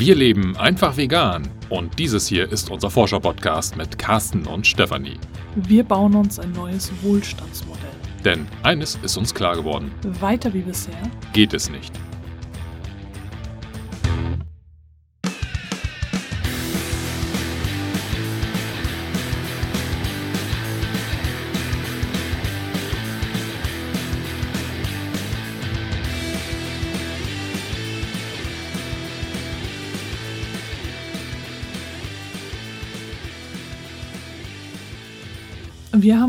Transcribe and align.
Wir 0.00 0.14
leben 0.14 0.56
einfach 0.56 0.96
vegan 0.96 1.46
und 1.68 1.98
dieses 1.98 2.26
hier 2.26 2.50
ist 2.50 2.70
unser 2.70 2.88
Forscher-Podcast 2.88 3.76
mit 3.76 3.98
Carsten 3.98 4.46
und 4.46 4.66
Stefanie. 4.66 5.18
Wir 5.54 5.84
bauen 5.84 6.14
uns 6.14 6.38
ein 6.38 6.52
neues 6.52 6.90
Wohlstandsmodell. 7.02 7.84
Denn 8.24 8.46
eines 8.62 8.98
ist 9.02 9.18
uns 9.18 9.34
klar 9.34 9.56
geworden. 9.56 9.92
Weiter 10.20 10.54
wie 10.54 10.62
bisher 10.62 11.02
geht 11.34 11.52
es 11.52 11.68
nicht. 11.68 11.92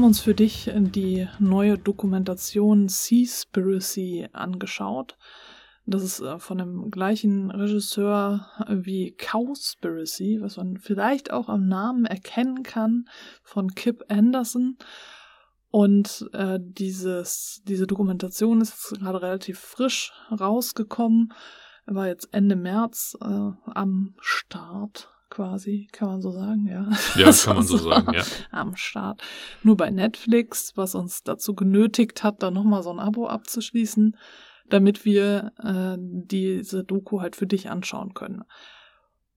Haben 0.02 0.08
uns 0.08 0.22
für 0.22 0.34
dich 0.34 0.68
die 0.76 1.28
neue 1.38 1.78
Dokumentation 1.78 2.90
Seaspiracy 2.90 4.30
angeschaut. 4.34 5.16
Das 5.86 6.02
ist 6.02 6.22
äh, 6.22 6.40
von 6.40 6.58
dem 6.58 6.90
gleichen 6.90 7.52
Regisseur 7.52 8.48
wie 8.68 9.12
Cowspiracy, 9.12 10.40
was 10.42 10.58
man 10.58 10.78
vielleicht 10.78 11.32
auch 11.32 11.50
am 11.50 11.68
Namen 11.68 12.06
erkennen 12.06 12.64
kann, 12.64 13.09
von 13.44 13.76
Kip 13.76 14.04
Anderson. 14.08 14.76
Und 15.70 16.28
äh, 16.34 16.58
dieses, 16.59 17.62
diese 17.68 17.86
Dokumentation 17.86 18.59
ist 18.59 18.95
gerade 18.98 19.22
relativ 19.22 19.59
frisch 19.59 20.14
rausgekommen, 20.31 21.31
war 21.86 22.08
jetzt 22.08 22.28
Ende 22.31 22.56
März 22.56 23.16
äh, 23.22 23.52
am 23.68 24.16
Start 24.20 25.12
quasi, 25.32 25.88
kann 25.92 26.10
man 26.10 26.22
so 26.22 26.30
sagen, 26.30 26.68
ja. 26.68 26.88
Ja, 27.16 27.32
kann 27.44 27.56
man 27.56 27.66
so 27.66 27.78
sagen, 27.78 28.14
ja. 28.14 28.22
Am 28.52 28.76
Start. 28.76 29.24
Nur 29.64 29.76
bei 29.76 29.90
Netflix, 29.90 30.74
was 30.76 30.94
uns 30.94 31.24
dazu 31.24 31.56
genötigt 31.56 32.24
hat, 32.24 32.44
da 32.44 32.52
nochmal 32.52 32.84
so 32.84 32.92
ein 32.92 33.00
Abo 33.00 33.28
abzuschließen, 33.28 34.16
damit 34.70 35.06
wir 35.06 35.54
äh, 35.64 35.98
diese 36.00 36.84
Doku 36.84 37.22
halt 37.22 37.36
für 37.36 37.48
dich 37.48 37.70
anschauen 37.70 38.14
können. 38.14 38.44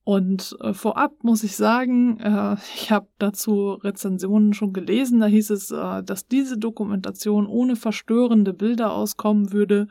Und 0.04 0.54
äh, 0.60 0.74
vorab 0.74 1.24
muss 1.24 1.42
ich 1.44 1.56
sagen, 1.56 2.20
äh, 2.20 2.56
ich 2.74 2.90
habe 2.90 3.08
dazu 3.18 3.72
Rezensionen 3.72 4.52
schon 4.52 4.74
gelesen, 4.74 5.20
da 5.20 5.26
hieß 5.26 5.48
es, 5.50 5.70
äh, 5.70 6.02
dass 6.02 6.28
diese 6.28 6.58
Dokumentation 6.58 7.46
ohne 7.46 7.74
verstörende 7.74 8.52
Bilder 8.52 8.92
auskommen 8.92 9.52
würde. 9.52 9.88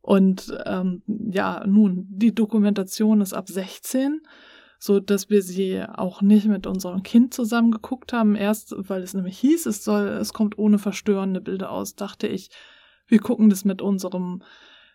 Und 0.00 0.52
ähm, 0.66 1.02
ja, 1.06 1.64
nun, 1.64 2.06
die 2.08 2.34
Dokumentation 2.34 3.20
ist 3.20 3.34
ab 3.34 3.48
16 3.48 4.20
so 4.86 5.00
dass 5.00 5.28
wir 5.28 5.42
sie 5.42 5.82
auch 5.82 6.22
nicht 6.22 6.46
mit 6.46 6.66
unserem 6.66 7.02
Kind 7.02 7.34
zusammen 7.34 7.72
geguckt 7.72 8.12
haben. 8.12 8.36
Erst, 8.36 8.74
weil 8.76 9.02
es 9.02 9.14
nämlich 9.14 9.38
hieß, 9.38 9.66
es 9.66 9.84
soll, 9.84 10.06
es 10.06 10.32
kommt 10.32 10.58
ohne 10.58 10.78
verstörende 10.78 11.40
Bilder 11.40 11.70
aus, 11.70 11.96
dachte 11.96 12.28
ich, 12.28 12.50
wir 13.06 13.18
gucken 13.18 13.50
das 13.50 13.64
mit 13.64 13.82
unserem 13.82 14.42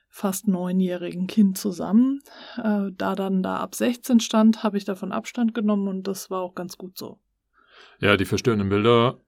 fast 0.10 0.48
neunjährigen 0.48 1.28
Kind 1.28 1.58
zusammen. 1.58 2.22
Äh, 2.58 2.92
da 2.92 3.16
dann 3.16 3.44
da 3.44 3.58
ab 3.58 3.76
16 3.76 4.20
stand, 4.20 4.64
habe 4.64 4.78
ich 4.78 4.86
davon 4.86 5.12
Abstand 5.12 5.54
genommen 5.54 5.88
und 5.88 6.08
das 6.08 6.30
war 6.30 6.42
auch 6.42 6.56
ganz 6.56 6.78
gut 6.78 6.98
so. 6.98 7.20
Ja, 8.00 8.18
die 8.18 8.26
verstörenden 8.26 8.70
Bilder, 8.70 9.20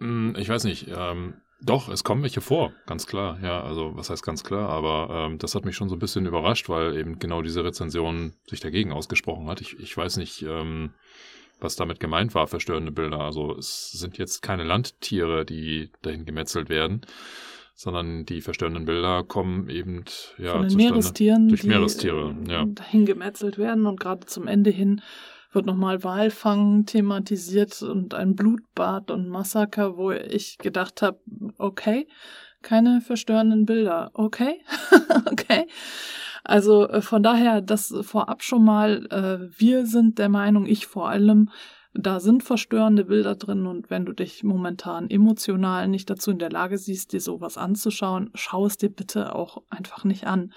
hm, 0.00 0.34
ich 0.38 0.48
weiß 0.48 0.64
nicht, 0.64 0.88
ähm, 0.88 1.34
doch, 1.64 1.88
es 1.88 2.04
kommen 2.04 2.22
welche 2.22 2.40
vor, 2.40 2.72
ganz 2.86 3.06
klar. 3.06 3.38
Ja, 3.42 3.62
also 3.62 3.92
was 3.94 4.10
heißt 4.10 4.24
ganz 4.24 4.42
klar, 4.42 4.68
aber 4.68 5.26
ähm, 5.26 5.38
das 5.38 5.54
hat 5.54 5.64
mich 5.64 5.76
schon 5.76 5.88
so 5.88 5.96
ein 5.96 6.00
bisschen 6.00 6.26
überrascht, 6.26 6.68
weil 6.68 6.96
eben 6.96 7.18
genau 7.18 7.42
diese 7.42 7.64
Rezension 7.64 8.32
sich 8.48 8.60
dagegen 8.60 8.92
ausgesprochen 8.92 9.48
hat. 9.48 9.60
Ich, 9.60 9.78
ich 9.78 9.96
weiß 9.96 10.16
nicht, 10.16 10.42
ähm, 10.42 10.94
was 11.60 11.76
damit 11.76 12.00
gemeint 12.00 12.34
war, 12.34 12.48
verstörende 12.48 12.92
Bilder. 12.92 13.20
Also 13.20 13.56
es 13.56 13.92
sind 13.92 14.18
jetzt 14.18 14.42
keine 14.42 14.64
Landtiere, 14.64 15.44
die 15.44 15.90
dahin 16.02 16.24
gemetzelt 16.24 16.68
werden, 16.68 17.02
sondern 17.74 18.26
die 18.26 18.40
verstörenden 18.40 18.84
Bilder 18.84 19.22
kommen 19.22 19.68
eben 19.68 20.04
ja, 20.38 20.52
Von 20.52 20.68
den 20.68 20.76
Meerestieren, 20.76 21.48
durch 21.48 21.64
Meerestiere, 21.64 22.34
ja. 22.48 22.64
dahin 22.66 23.06
gemetzelt 23.06 23.58
werden 23.58 23.86
und 23.86 24.00
gerade 24.00 24.26
zum 24.26 24.48
Ende 24.48 24.70
hin 24.70 25.00
wird 25.52 25.66
nochmal 25.66 26.02
Walfang 26.02 26.86
thematisiert 26.86 27.82
und 27.82 28.14
ein 28.14 28.34
Blutbad 28.34 29.10
und 29.10 29.28
Massaker, 29.28 29.96
wo 29.96 30.10
ich 30.12 30.58
gedacht 30.58 31.02
habe, 31.02 31.20
okay, 31.58 32.08
keine 32.62 33.00
verstörenden 33.00 33.66
Bilder, 33.66 34.10
okay, 34.14 34.60
okay. 35.30 35.66
Also 36.44 36.88
äh, 36.88 37.02
von 37.02 37.22
daher, 37.22 37.60
das 37.60 37.94
vorab 38.02 38.42
schon 38.42 38.64
mal, 38.64 39.06
äh, 39.10 39.60
wir 39.60 39.86
sind 39.86 40.18
der 40.18 40.28
Meinung, 40.28 40.66
ich 40.66 40.86
vor 40.86 41.08
allem, 41.08 41.50
da 41.94 42.20
sind 42.20 42.42
verstörende 42.42 43.04
Bilder 43.04 43.34
drin 43.34 43.66
und 43.66 43.90
wenn 43.90 44.06
du 44.06 44.12
dich 44.12 44.42
momentan 44.42 45.10
emotional 45.10 45.88
nicht 45.88 46.08
dazu 46.08 46.30
in 46.30 46.38
der 46.38 46.50
Lage 46.50 46.78
siehst, 46.78 47.12
dir 47.12 47.20
sowas 47.20 47.58
anzuschauen, 47.58 48.30
schau 48.34 48.64
es 48.64 48.78
dir 48.78 48.88
bitte 48.88 49.34
auch 49.34 49.62
einfach 49.68 50.04
nicht 50.04 50.26
an. 50.26 50.52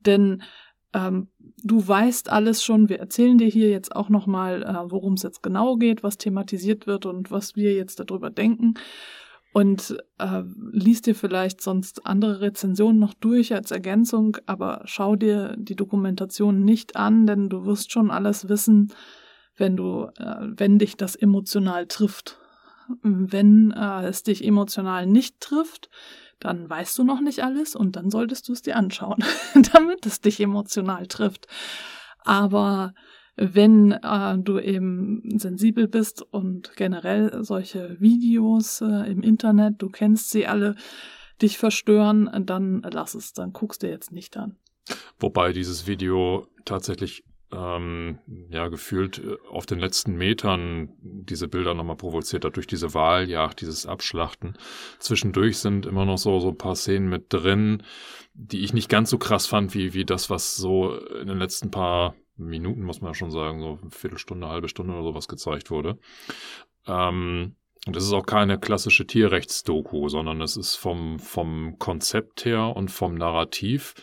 Denn 0.00 0.42
ähm, 0.96 1.28
du 1.62 1.86
weißt 1.86 2.30
alles 2.32 2.64
schon. 2.64 2.88
Wir 2.88 2.98
erzählen 2.98 3.36
dir 3.36 3.48
hier 3.48 3.68
jetzt 3.68 3.94
auch 3.94 4.08
nochmal, 4.08 4.62
äh, 4.62 4.90
worum 4.90 5.14
es 5.14 5.22
jetzt 5.22 5.42
genau 5.42 5.76
geht, 5.76 6.02
was 6.02 6.16
thematisiert 6.16 6.86
wird 6.86 7.04
und 7.04 7.30
was 7.30 7.54
wir 7.54 7.74
jetzt 7.74 8.00
darüber 8.00 8.30
denken. 8.30 8.74
Und 9.52 9.96
äh, 10.18 10.42
liest 10.72 11.06
dir 11.06 11.14
vielleicht 11.14 11.60
sonst 11.60 12.06
andere 12.06 12.40
Rezensionen 12.40 12.98
noch 12.98 13.14
durch 13.14 13.54
als 13.54 13.70
Ergänzung, 13.70 14.36
aber 14.46 14.82
schau 14.84 15.16
dir 15.16 15.54
die 15.58 15.76
Dokumentation 15.76 16.64
nicht 16.64 16.96
an, 16.96 17.26
denn 17.26 17.48
du 17.48 17.64
wirst 17.64 17.92
schon 17.92 18.10
alles 18.10 18.48
wissen, 18.48 18.92
wenn 19.56 19.76
du, 19.76 20.08
äh, 20.18 20.36
wenn 20.40 20.78
dich 20.78 20.96
das 20.96 21.14
emotional 21.14 21.86
trifft. 21.86 22.38
Wenn 23.02 23.72
äh, 23.72 24.06
es 24.06 24.22
dich 24.22 24.44
emotional 24.44 25.06
nicht 25.06 25.40
trifft, 25.40 25.90
dann 26.38 26.68
weißt 26.68 26.98
du 26.98 27.04
noch 27.04 27.20
nicht 27.20 27.42
alles 27.42 27.74
und 27.74 27.96
dann 27.96 28.10
solltest 28.10 28.48
du 28.48 28.52
es 28.52 28.62
dir 28.62 28.76
anschauen, 28.76 29.24
damit 29.72 30.06
es 30.06 30.20
dich 30.20 30.40
emotional 30.40 31.06
trifft. 31.06 31.46
Aber 32.24 32.94
wenn 33.36 33.92
äh, 33.92 34.38
du 34.38 34.58
eben 34.58 35.38
sensibel 35.38 35.88
bist 35.88 36.22
und 36.22 36.74
generell 36.76 37.44
solche 37.44 38.00
Videos 38.00 38.80
äh, 38.80 39.10
im 39.10 39.22
Internet, 39.22 39.82
du 39.82 39.90
kennst 39.90 40.30
sie 40.30 40.46
alle, 40.46 40.74
dich 41.42 41.58
verstören, 41.58 42.30
dann 42.46 42.80
lass 42.90 43.14
es, 43.14 43.34
dann 43.34 43.52
guckst 43.52 43.82
du 43.82 43.88
jetzt 43.88 44.10
nicht 44.10 44.38
an. 44.38 44.56
Wobei 45.18 45.52
dieses 45.52 45.86
Video 45.86 46.46
tatsächlich 46.64 47.24
ähm, 47.52 48.18
ja 48.50 48.68
gefühlt 48.68 49.18
äh, 49.18 49.36
auf 49.50 49.66
den 49.66 49.78
letzten 49.78 50.16
Metern 50.16 50.88
diese 51.00 51.48
Bilder 51.48 51.74
nochmal 51.74 51.96
provoziert 51.96 52.44
hat 52.44 52.56
durch 52.56 52.66
diese 52.66 52.94
Wahljagd, 52.94 53.60
dieses 53.60 53.86
Abschlachten. 53.86 54.56
Zwischendurch 54.98 55.58
sind 55.58 55.86
immer 55.86 56.04
noch 56.04 56.18
so, 56.18 56.40
so 56.40 56.48
ein 56.48 56.58
paar 56.58 56.74
Szenen 56.74 57.08
mit 57.08 57.32
drin, 57.32 57.82
die 58.34 58.64
ich 58.64 58.72
nicht 58.72 58.88
ganz 58.88 59.10
so 59.10 59.18
krass 59.18 59.46
fand, 59.46 59.74
wie, 59.74 59.94
wie 59.94 60.04
das, 60.04 60.28
was 60.28 60.56
so 60.56 60.98
in 60.98 61.28
den 61.28 61.38
letzten 61.38 61.70
paar 61.70 62.14
Minuten, 62.36 62.82
muss 62.82 63.00
man 63.00 63.10
ja 63.10 63.14
schon 63.14 63.30
sagen, 63.30 63.60
so 63.60 63.78
eine 63.80 63.90
Viertelstunde, 63.90 64.48
halbe 64.48 64.68
Stunde 64.68 64.92
oder 64.92 65.04
sowas 65.04 65.28
gezeigt 65.28 65.70
wurde. 65.70 65.98
Ähm, 66.86 67.56
und 67.86 67.94
das 67.94 68.04
ist 68.04 68.12
auch 68.12 68.26
keine 68.26 68.58
klassische 68.58 69.06
Tierrechtsdoku, 69.06 70.08
sondern 70.08 70.40
es 70.40 70.56
ist 70.56 70.74
vom, 70.74 71.20
vom 71.20 71.78
Konzept 71.78 72.44
her 72.44 72.74
und 72.74 72.90
vom 72.90 73.14
Narrativ 73.14 73.94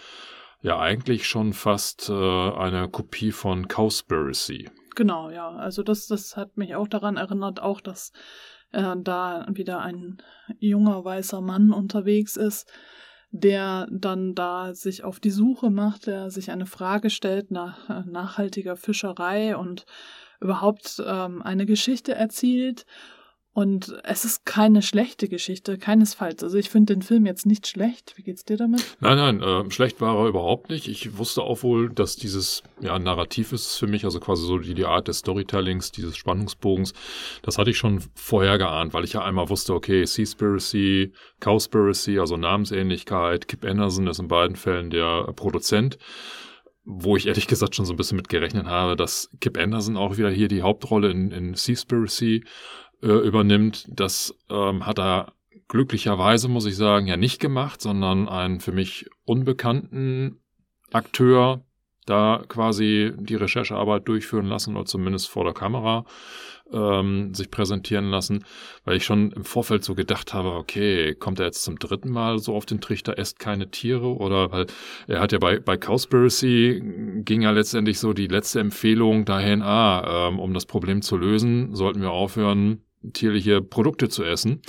ja 0.63 0.79
eigentlich 0.79 1.28
schon 1.28 1.53
fast 1.53 2.09
äh, 2.09 2.13
eine 2.13 2.90
Kopie 2.90 3.31
von 3.31 3.68
Cowspiracy. 3.68 4.72
Genau, 4.96 5.29
ja. 5.29 5.50
Also 5.50 5.84
das, 5.84 6.07
das 6.07 6.35
hat 6.38 6.57
mich 6.57 6.75
auch 6.75 6.88
daran 6.88 7.18
erinnert, 7.18 7.62
auch 7.62 7.81
dass 7.81 8.12
äh, 8.72 8.96
da 8.97 9.46
wieder 9.50 9.81
ein 9.81 10.18
junger 10.59 11.03
weißer 11.03 11.41
Mann 11.41 11.72
unterwegs 11.72 12.38
ist, 12.38 12.72
der 13.31 13.88
dann 13.91 14.35
da 14.35 14.74
sich 14.74 15.03
auf 15.03 15.19
die 15.19 15.31
Suche 15.31 15.69
macht, 15.69 16.07
der 16.07 16.31
sich 16.31 16.50
eine 16.50 16.66
Frage 16.66 17.09
stellt 17.09 17.51
nach 17.51 17.89
äh, 17.89 18.04
nachhaltiger 18.10 18.77
Fischerei 18.77 19.57
und 19.57 19.86
überhaupt 20.39 21.04
ähm, 21.06 21.42
eine 21.42 21.65
Geschichte 21.65 22.15
erzählt 22.15 22.86
und 23.53 23.95
es 24.03 24.25
ist 24.25 24.45
keine 24.45 24.81
schlechte 24.81 25.29
Geschichte, 25.29 25.77
keinesfalls. 25.77 26.44
Also 26.44 26.57
ich 26.57 26.71
finde 26.71 26.95
den 26.95 27.03
Film 27.03 27.27
jetzt 27.27 27.45
nicht 27.45 27.67
schlecht. 27.67 28.13
Wie 28.15 28.23
geht's 28.23 28.45
dir 28.45 28.57
damit? 28.57 28.83
Nein, 29.00 29.17
nein, 29.17 29.41
äh, 29.44 29.69
schlecht 29.69 30.01
war 30.01 30.17
er 30.17 30.27
überhaupt 30.27 30.71
nicht. 30.71 30.88
Ich 30.88 31.19
wusste 31.19 31.44
auch 31.44 31.61
wohl, 31.61 31.91
dass 31.91 32.15
dieses 32.15 32.63
ja 32.81 32.97
Narrativ 32.97 33.53
ist 33.53 33.77
für 33.77 33.85
mich, 33.85 34.05
also 34.05 34.19
quasi 34.19 34.44
so 34.47 34.57
die, 34.57 34.73
die 34.73 34.85
Art 34.85 35.07
des 35.07 35.19
Storytellings, 35.19 35.91
dieses 35.91 36.17
Spannungsbogens. 36.17 36.94
Das 37.44 37.59
hatte 37.59 37.69
ich 37.69 37.77
schon 37.77 38.03
vorher 38.15 38.57
geahnt, 38.57 38.95
weil 38.95 39.03
ich 39.03 39.13
ja 39.13 39.23
einmal 39.23 39.50
wusste, 39.50 39.75
okay, 39.75 40.03
Seaspiracy, 40.03 41.13
Cowspiracy, 41.39 42.17
also 42.17 42.38
Namensähnlichkeit, 42.38 43.47
Kip 43.47 43.65
Anderson 43.65 44.07
ist 44.07 44.19
in 44.19 44.27
beiden 44.27 44.55
Fällen 44.55 44.89
der 44.89 45.31
Produzent 45.35 46.00
wo 46.85 47.15
ich 47.15 47.27
ehrlich 47.27 47.47
gesagt 47.47 47.75
schon 47.75 47.85
so 47.85 47.94
ein 47.94 47.95
bisschen 47.95 48.17
mit 48.17 48.27
gerechnet 48.27 48.65
habe, 48.65 48.97
dass 48.97 49.29
Kip 49.39 49.57
Anderson 49.57 49.95
auch 49.95 50.17
wieder 50.17 50.29
hier 50.29 50.50
die 50.50 50.63
Hauptrolle 50.63 51.11
in, 51.11 51.31
in 51.31 51.53
Seaspiracy 51.53 52.44
äh, 53.03 53.27
übernimmt, 53.27 53.85
das 53.89 54.35
ähm, 54.50 54.85
hat 54.85 55.00
er 55.00 55.33
glücklicherweise, 55.67 56.47
muss 56.47 56.65
ich 56.65 56.75
sagen, 56.75 57.07
ja 57.07 57.17
nicht 57.17 57.39
gemacht, 57.39 57.81
sondern 57.81 58.29
einen 58.29 58.59
für 58.59 58.71
mich 58.71 59.09
unbekannten 59.25 60.39
Akteur 60.91 61.65
da 62.05 62.44
quasi 62.47 63.13
die 63.17 63.35
Recherchearbeit 63.35 64.07
durchführen 64.07 64.45
lassen 64.45 64.75
oder 64.75 64.85
zumindest 64.85 65.29
vor 65.29 65.45
der 65.45 65.53
Kamera 65.53 66.05
ähm, 66.71 67.33
sich 67.33 67.50
präsentieren 67.50 68.09
lassen, 68.09 68.45
weil 68.83 68.97
ich 68.97 69.05
schon 69.05 69.31
im 69.31 69.45
Vorfeld 69.45 69.83
so 69.83 69.95
gedacht 69.95 70.33
habe, 70.33 70.51
okay, 70.51 71.15
kommt 71.15 71.39
er 71.39 71.45
jetzt 71.45 71.63
zum 71.63 71.79
dritten 71.79 72.09
Mal 72.09 72.39
so 72.39 72.55
auf 72.55 72.65
den 72.65 72.81
Trichter, 72.81 73.17
esst 73.17 73.39
keine 73.39 73.69
Tiere? 73.69 74.15
Oder 74.17 74.51
weil 74.51 74.67
er 75.07 75.21
hat 75.21 75.31
ja 75.31 75.39
bei, 75.39 75.59
bei 75.59 75.77
Cowspiracy 75.77 76.81
ging 77.23 77.41
ja 77.41 77.51
letztendlich 77.51 78.00
so 78.00 78.13
die 78.13 78.27
letzte 78.27 78.59
Empfehlung 78.59 79.25
dahin, 79.25 79.61
ah, 79.61 80.27
ähm, 80.29 80.39
um 80.39 80.53
das 80.53 80.65
Problem 80.65 81.01
zu 81.01 81.17
lösen, 81.17 81.75
sollten 81.75 82.01
wir 82.01 82.11
aufhören, 82.11 82.81
tierliche 83.13 83.61
Produkte 83.61 84.09
zu 84.09 84.23
essen. 84.23 84.61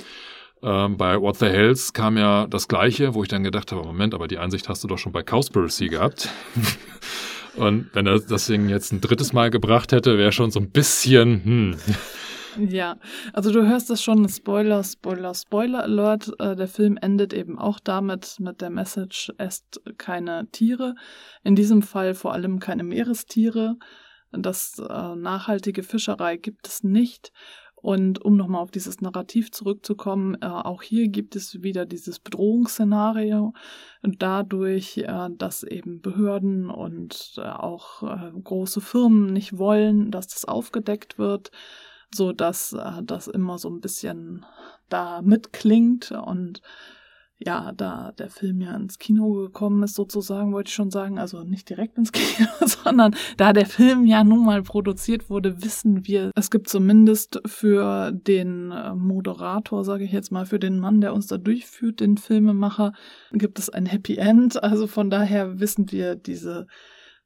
Ähm, 0.61 0.97
bei 0.97 1.19
What 1.21 1.37
the 1.37 1.45
Hells 1.45 1.93
kam 1.93 2.17
ja 2.17 2.47
das 2.47 2.67
Gleiche, 2.67 3.13
wo 3.13 3.23
ich 3.23 3.29
dann 3.29 3.43
gedacht 3.43 3.71
habe, 3.71 3.83
Moment, 3.83 4.13
aber 4.13 4.27
die 4.27 4.37
Einsicht 4.37 4.67
hast 4.67 4.83
du 4.83 4.87
doch 4.87 4.97
schon 4.97 5.11
bei 5.11 5.23
Cowspiracy 5.23 5.89
gehabt. 5.89 6.29
Und 7.55 7.89
wenn 7.93 8.05
er 8.05 8.19
das 8.19 8.47
Ding 8.47 8.67
jetzt 8.67 8.91
ein 8.91 8.99
drittes 8.99 9.31
Mal 9.31 9.49
gebracht 9.49 9.91
hätte, 9.91 10.17
wäre 10.17 10.31
schon 10.31 10.51
so 10.51 10.59
ein 10.59 10.71
bisschen, 10.71 11.43
hm. 11.43 11.75
Ja, 12.57 12.97
also 13.33 13.51
du 13.51 13.67
hörst 13.67 13.89
das 13.89 14.01
schon, 14.01 14.27
Spoiler, 14.29 14.83
Spoiler, 14.83 15.33
Spoiler 15.33 15.83
Alert. 15.83 16.31
Äh, 16.39 16.55
der 16.55 16.67
Film 16.67 16.97
endet 17.01 17.33
eben 17.33 17.59
auch 17.59 17.79
damit, 17.83 18.37
mit 18.39 18.61
der 18.61 18.69
Message, 18.69 19.31
esst 19.37 19.81
keine 19.97 20.47
Tiere. 20.51 20.95
In 21.43 21.55
diesem 21.55 21.81
Fall 21.81 22.13
vor 22.13 22.33
allem 22.33 22.59
keine 22.59 22.83
Meerestiere. 22.83 23.75
Das 24.31 24.79
äh, 24.79 25.15
nachhaltige 25.15 25.83
Fischerei 25.83 26.37
gibt 26.37 26.67
es 26.67 26.83
nicht. 26.83 27.31
Und 27.85 28.25
um 28.25 28.35
nochmal 28.35 28.63
auf 28.63 28.71
dieses 28.71 28.99
Narrativ 28.99 29.51
zurückzukommen, 29.51 30.39
äh, 30.41 30.47
auch 30.47 30.81
hier 30.81 31.07
gibt 31.07 31.35
es 31.35 31.61
wieder 31.61 31.85
dieses 31.85 32.17
Bedrohungsszenario. 32.17 33.53
Dadurch, 34.01 34.97
äh, 34.97 35.29
dass 35.37 35.61
eben 35.61 36.01
Behörden 36.01 36.71
und 36.71 37.35
äh, 37.37 37.41
auch 37.41 38.01
äh, 38.01 38.31
große 38.43 38.81
Firmen 38.81 39.31
nicht 39.31 39.59
wollen, 39.59 40.09
dass 40.09 40.25
das 40.25 40.45
aufgedeckt 40.45 41.19
wird, 41.19 41.51
so 42.11 42.31
dass 42.31 42.73
äh, 42.73 43.03
das 43.03 43.27
immer 43.27 43.59
so 43.59 43.69
ein 43.69 43.81
bisschen 43.81 44.43
da 44.89 45.21
mitklingt 45.21 46.09
und 46.09 46.63
ja, 47.37 47.73
da 47.73 48.13
der 48.13 48.29
Film 48.29 48.61
ja 48.61 48.75
ins 48.75 48.97
Kino 48.97 49.33
gekommen 49.33 49.83
ist, 49.83 49.95
sozusagen, 49.95 50.53
wollte 50.53 50.69
ich 50.69 50.73
schon 50.73 50.91
sagen, 50.91 51.19
also 51.19 51.43
nicht 51.43 51.69
direkt 51.69 51.97
ins 51.97 52.11
Kino, 52.13 52.47
sondern 52.61 53.15
da 53.37 53.51
der 53.51 53.65
Film 53.65 54.05
ja 54.05 54.23
nun 54.23 54.45
mal 54.45 54.63
produziert 54.63 55.29
wurde, 55.29 55.61
wissen 55.63 56.07
wir, 56.07 56.31
es 56.35 56.49
gibt 56.49 56.69
zumindest 56.69 57.41
für 57.45 58.11
den 58.11 58.71
äh, 58.71 58.95
Moderator, 58.95 59.83
sage 59.83 60.05
ich 60.05 60.11
jetzt 60.11 60.31
mal, 60.31 60.45
für 60.45 60.59
den 60.59 60.79
Mann, 60.79 61.01
der 61.01 61.13
uns 61.13 61.27
da 61.27 61.37
durchführt, 61.37 61.99
den 61.99 62.17
Filmemacher, 62.17 62.93
gibt 63.31 63.59
es 63.59 63.69
ein 63.69 63.85
Happy 63.85 64.15
End. 64.15 64.61
Also 64.63 64.87
von 64.87 65.09
daher 65.09 65.59
wissen 65.59 65.91
wir 65.91 66.15
diese 66.15 66.67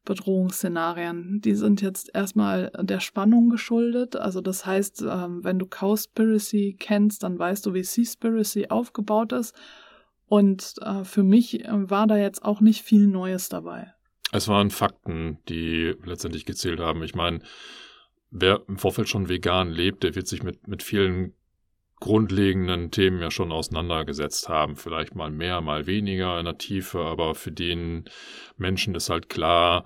Bedrohungsszenarien. 0.05 1.39
Die 1.41 1.53
sind 1.53 1.81
jetzt 1.81 2.09
erstmal 2.15 2.71
der 2.79 2.99
Spannung 2.99 3.49
geschuldet. 3.49 4.15
Also 4.15 4.41
das 4.41 4.65
heißt, 4.65 5.03
ähm, 5.03 5.43
wenn 5.43 5.59
du 5.59 5.67
Cowspiracy 5.67 6.77
kennst, 6.79 7.21
dann 7.21 7.37
weißt 7.37 7.65
du, 7.65 7.73
wie 7.75 7.83
Seaspiracy 7.83 8.69
aufgebaut 8.69 9.33
ist. 9.33 9.53
Und 10.29 10.75
äh, 10.81 11.03
für 11.03 11.23
mich 11.23 11.65
äh, 11.65 11.89
war 11.89 12.05
da 12.05 12.15
jetzt 12.15 12.45
auch 12.45 12.61
nicht 12.61 12.83
viel 12.83 13.07
Neues 13.07 13.49
dabei. 13.49 13.93
Es 14.31 14.47
waren 14.47 14.69
Fakten, 14.69 15.39
die 15.49 15.95
letztendlich 16.05 16.45
gezählt 16.45 16.79
haben. 16.79 17.01
Ich 17.01 17.15
meine, 17.15 17.39
wer 18.29 18.61
im 18.67 18.77
Vorfeld 18.77 19.09
schon 19.09 19.27
vegan 19.27 19.71
lebt, 19.71 20.03
der 20.03 20.13
wird 20.13 20.27
sich 20.27 20.43
mit, 20.43 20.67
mit 20.67 20.83
vielen 20.83 21.33
grundlegenden 21.99 22.91
Themen 22.91 23.21
ja 23.21 23.31
schon 23.31 23.51
auseinandergesetzt 23.51 24.47
haben. 24.49 24.75
Vielleicht 24.75 25.15
mal 25.15 25.31
mehr, 25.31 25.61
mal 25.61 25.87
weniger 25.87 26.37
in 26.37 26.45
der 26.45 26.59
Tiefe, 26.59 26.99
aber 26.99 27.33
für 27.33 27.51
den 27.51 28.05
Menschen 28.55 28.93
ist 28.93 29.09
halt 29.09 29.29
klar, 29.29 29.85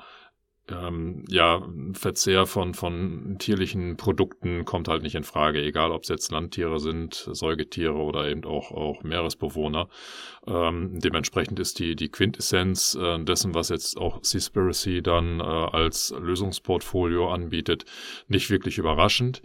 ähm, 0.69 1.25
ja, 1.27 1.61
Verzehr 1.91 2.45
von, 2.45 2.73
von 2.73 3.35
tierlichen 3.37 3.97
Produkten 3.97 4.63
kommt 4.63 4.87
halt 4.87 5.03
nicht 5.03 5.15
in 5.15 5.25
Frage, 5.25 5.61
egal 5.61 5.91
ob 5.91 6.03
es 6.03 6.09
jetzt 6.09 6.31
Landtiere 6.31 6.79
sind, 6.79 7.29
Säugetiere 7.31 7.95
oder 7.95 8.29
eben 8.29 8.45
auch, 8.45 8.71
auch 8.71 9.03
Meeresbewohner. 9.03 9.89
Ähm, 10.47 10.99
dementsprechend 10.99 11.59
ist 11.59 11.79
die, 11.79 11.97
die 11.97 12.09
Quintessenz 12.09 12.95
äh, 12.95 13.19
dessen, 13.19 13.53
was 13.53 13.69
jetzt 13.69 13.97
auch 13.97 14.23
Seaspiracy 14.23 15.01
dann 15.01 15.41
äh, 15.41 15.43
als 15.43 16.15
Lösungsportfolio 16.17 17.29
anbietet, 17.29 17.83
nicht 18.29 18.49
wirklich 18.49 18.77
überraschend. 18.77 19.41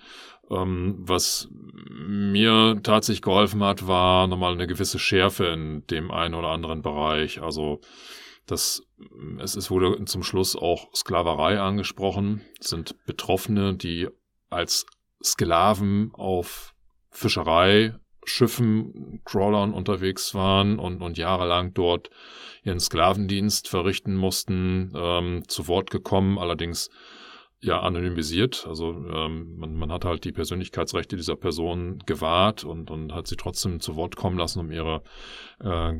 Ähm, 0.50 0.94
was 1.00 1.48
mir 1.52 2.80
tatsächlich 2.82 3.22
geholfen 3.22 3.62
hat, 3.64 3.88
war 3.88 4.28
nochmal 4.28 4.52
eine 4.52 4.68
gewisse 4.68 5.00
Schärfe 5.00 5.46
in 5.46 5.84
dem 5.88 6.12
einen 6.12 6.34
oder 6.34 6.48
anderen 6.48 6.80
Bereich. 6.80 7.42
Also 7.42 7.80
das, 8.50 8.82
es, 9.40 9.56
es 9.56 9.70
wurde 9.70 10.04
zum 10.06 10.22
Schluss 10.22 10.56
auch 10.56 10.88
Sklaverei 10.94 11.60
angesprochen, 11.60 12.42
es 12.60 12.70
sind 12.70 12.94
Betroffene, 13.06 13.74
die 13.74 14.08
als 14.50 14.86
Sklaven 15.22 16.10
auf 16.14 16.74
Fischereischiffen, 17.10 19.20
Crawlern 19.24 19.72
unterwegs 19.72 20.34
waren 20.34 20.78
und, 20.78 21.02
und 21.02 21.18
jahrelang 21.18 21.74
dort 21.74 22.10
ihren 22.64 22.80
Sklavendienst 22.80 23.68
verrichten 23.68 24.14
mussten, 24.14 24.92
ähm, 24.94 25.42
zu 25.48 25.68
Wort 25.68 25.90
gekommen, 25.90 26.38
allerdings 26.38 26.90
ja 27.60 27.80
anonymisiert. 27.80 28.66
Also 28.68 28.90
ähm, 28.92 29.56
man, 29.56 29.74
man 29.74 29.92
hat 29.92 30.04
halt 30.04 30.24
die 30.24 30.32
Persönlichkeitsrechte 30.32 31.16
dieser 31.16 31.36
Person 31.36 32.02
gewahrt 32.06 32.64
und, 32.64 32.90
und 32.90 33.12
hat 33.12 33.26
sie 33.26 33.36
trotzdem 33.36 33.80
zu 33.80 33.96
Wort 33.96 34.16
kommen 34.16 34.38
lassen, 34.38 34.60
um 34.60 34.70
ihre 34.70 35.02
äh, 35.60 35.92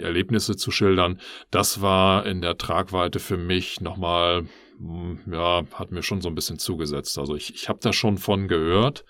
Erlebnisse 0.00 0.56
zu 0.56 0.70
schildern. 0.70 1.20
Das 1.50 1.82
war 1.82 2.24
in 2.26 2.40
der 2.40 2.56
Tragweite 2.56 3.18
für 3.18 3.36
mich 3.36 3.80
nochmal, 3.80 4.46
hm, 4.78 5.20
ja, 5.30 5.64
hat 5.74 5.92
mir 5.92 6.02
schon 6.02 6.22
so 6.22 6.28
ein 6.28 6.34
bisschen 6.34 6.58
zugesetzt. 6.58 7.18
Also 7.18 7.36
ich, 7.36 7.54
ich 7.54 7.68
habe 7.68 7.80
da 7.82 7.92
schon 7.92 8.16
von 8.16 8.48
gehört. 8.48 9.04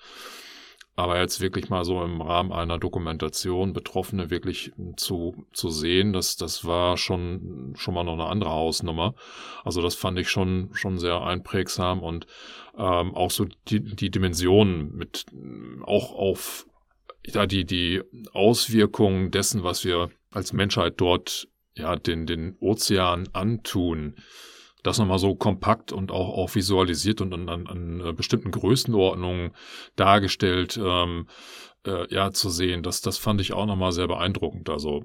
Aber 0.96 1.18
jetzt 1.18 1.40
wirklich 1.40 1.70
mal 1.70 1.84
so 1.84 2.02
im 2.02 2.20
Rahmen 2.20 2.52
einer 2.52 2.78
Dokumentation 2.78 3.72
Betroffene 3.72 4.28
wirklich 4.28 4.72
zu, 4.96 5.46
zu 5.52 5.70
sehen, 5.70 6.12
das, 6.12 6.36
das 6.36 6.64
war 6.64 6.96
schon, 6.96 7.74
schon 7.76 7.94
mal 7.94 8.04
noch 8.04 8.14
eine 8.14 8.26
andere 8.26 8.50
Hausnummer. 8.50 9.14
Also 9.64 9.80
das 9.80 9.94
fand 9.94 10.18
ich 10.18 10.28
schon, 10.28 10.70
schon 10.74 10.98
sehr 10.98 11.22
einprägsam 11.22 12.02
und 12.02 12.26
ähm, 12.76 13.14
auch 13.14 13.30
so 13.30 13.46
die, 13.68 13.80
die 13.80 14.10
Dimensionen 14.10 14.94
mit, 14.94 15.26
auch 15.84 16.12
auf 16.12 16.66
ja, 17.26 17.46
die, 17.46 17.64
die 17.64 18.02
Auswirkungen 18.32 19.30
dessen, 19.30 19.62
was 19.62 19.84
wir 19.84 20.10
als 20.30 20.52
Menschheit 20.52 20.94
dort 20.98 21.48
ja, 21.74 21.96
den, 21.96 22.26
den 22.26 22.56
Ozean 22.60 23.28
antun 23.32 24.16
das 24.82 24.98
nochmal 24.98 25.18
so 25.18 25.34
kompakt 25.34 25.92
und 25.92 26.10
auch, 26.10 26.36
auch 26.36 26.54
visualisiert 26.54 27.20
und 27.20 27.32
an, 27.32 27.48
an, 27.48 27.66
an 27.66 28.16
bestimmten 28.16 28.50
Größenordnungen 28.50 29.52
dargestellt, 29.96 30.78
ähm, 30.82 31.26
äh, 31.86 32.12
ja, 32.12 32.30
zu 32.30 32.50
sehen, 32.50 32.82
das, 32.82 33.00
das 33.00 33.18
fand 33.18 33.40
ich 33.40 33.52
auch 33.52 33.66
nochmal 33.66 33.92
sehr 33.92 34.08
beeindruckend. 34.08 34.68
Also, 34.68 35.04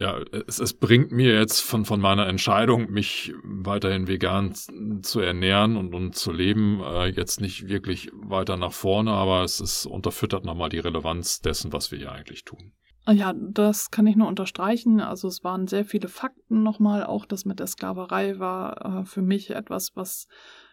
ja, 0.00 0.20
es, 0.46 0.60
es 0.60 0.74
bringt 0.74 1.10
mir 1.10 1.34
jetzt 1.34 1.60
von, 1.60 1.84
von 1.84 2.00
meiner 2.00 2.26
Entscheidung, 2.28 2.90
mich 2.90 3.32
weiterhin 3.42 4.06
vegan 4.06 4.54
zu 5.02 5.20
ernähren 5.20 5.76
und, 5.76 5.92
und 5.92 6.14
zu 6.14 6.32
leben, 6.32 6.80
äh, 6.80 7.08
jetzt 7.08 7.40
nicht 7.40 7.68
wirklich 7.68 8.10
weiter 8.12 8.56
nach 8.56 8.72
vorne, 8.72 9.10
aber 9.10 9.42
es 9.42 9.60
ist 9.60 9.86
unterfüttert 9.86 10.44
nochmal 10.44 10.68
die 10.68 10.78
Relevanz 10.78 11.40
dessen, 11.40 11.72
was 11.72 11.90
wir 11.90 11.98
hier 11.98 12.12
eigentlich 12.12 12.44
tun. 12.44 12.72
Ah 13.08 13.12
ja, 13.12 13.32
das 13.34 13.90
kann 13.90 14.06
ich 14.06 14.16
nur 14.16 14.28
unterstreichen. 14.28 15.00
Also 15.00 15.28
es 15.28 15.42
waren 15.42 15.66
sehr 15.66 15.86
viele 15.86 16.08
Fakten 16.08 16.62
nochmal. 16.62 17.04
Auch 17.04 17.24
das 17.24 17.46
mit 17.46 17.58
der 17.58 17.66
Sklaverei 17.66 18.38
war 18.38 19.00
äh, 19.00 19.04
für 19.06 19.22
mich 19.22 19.48
etwas, 19.48 19.96
was 19.96 20.28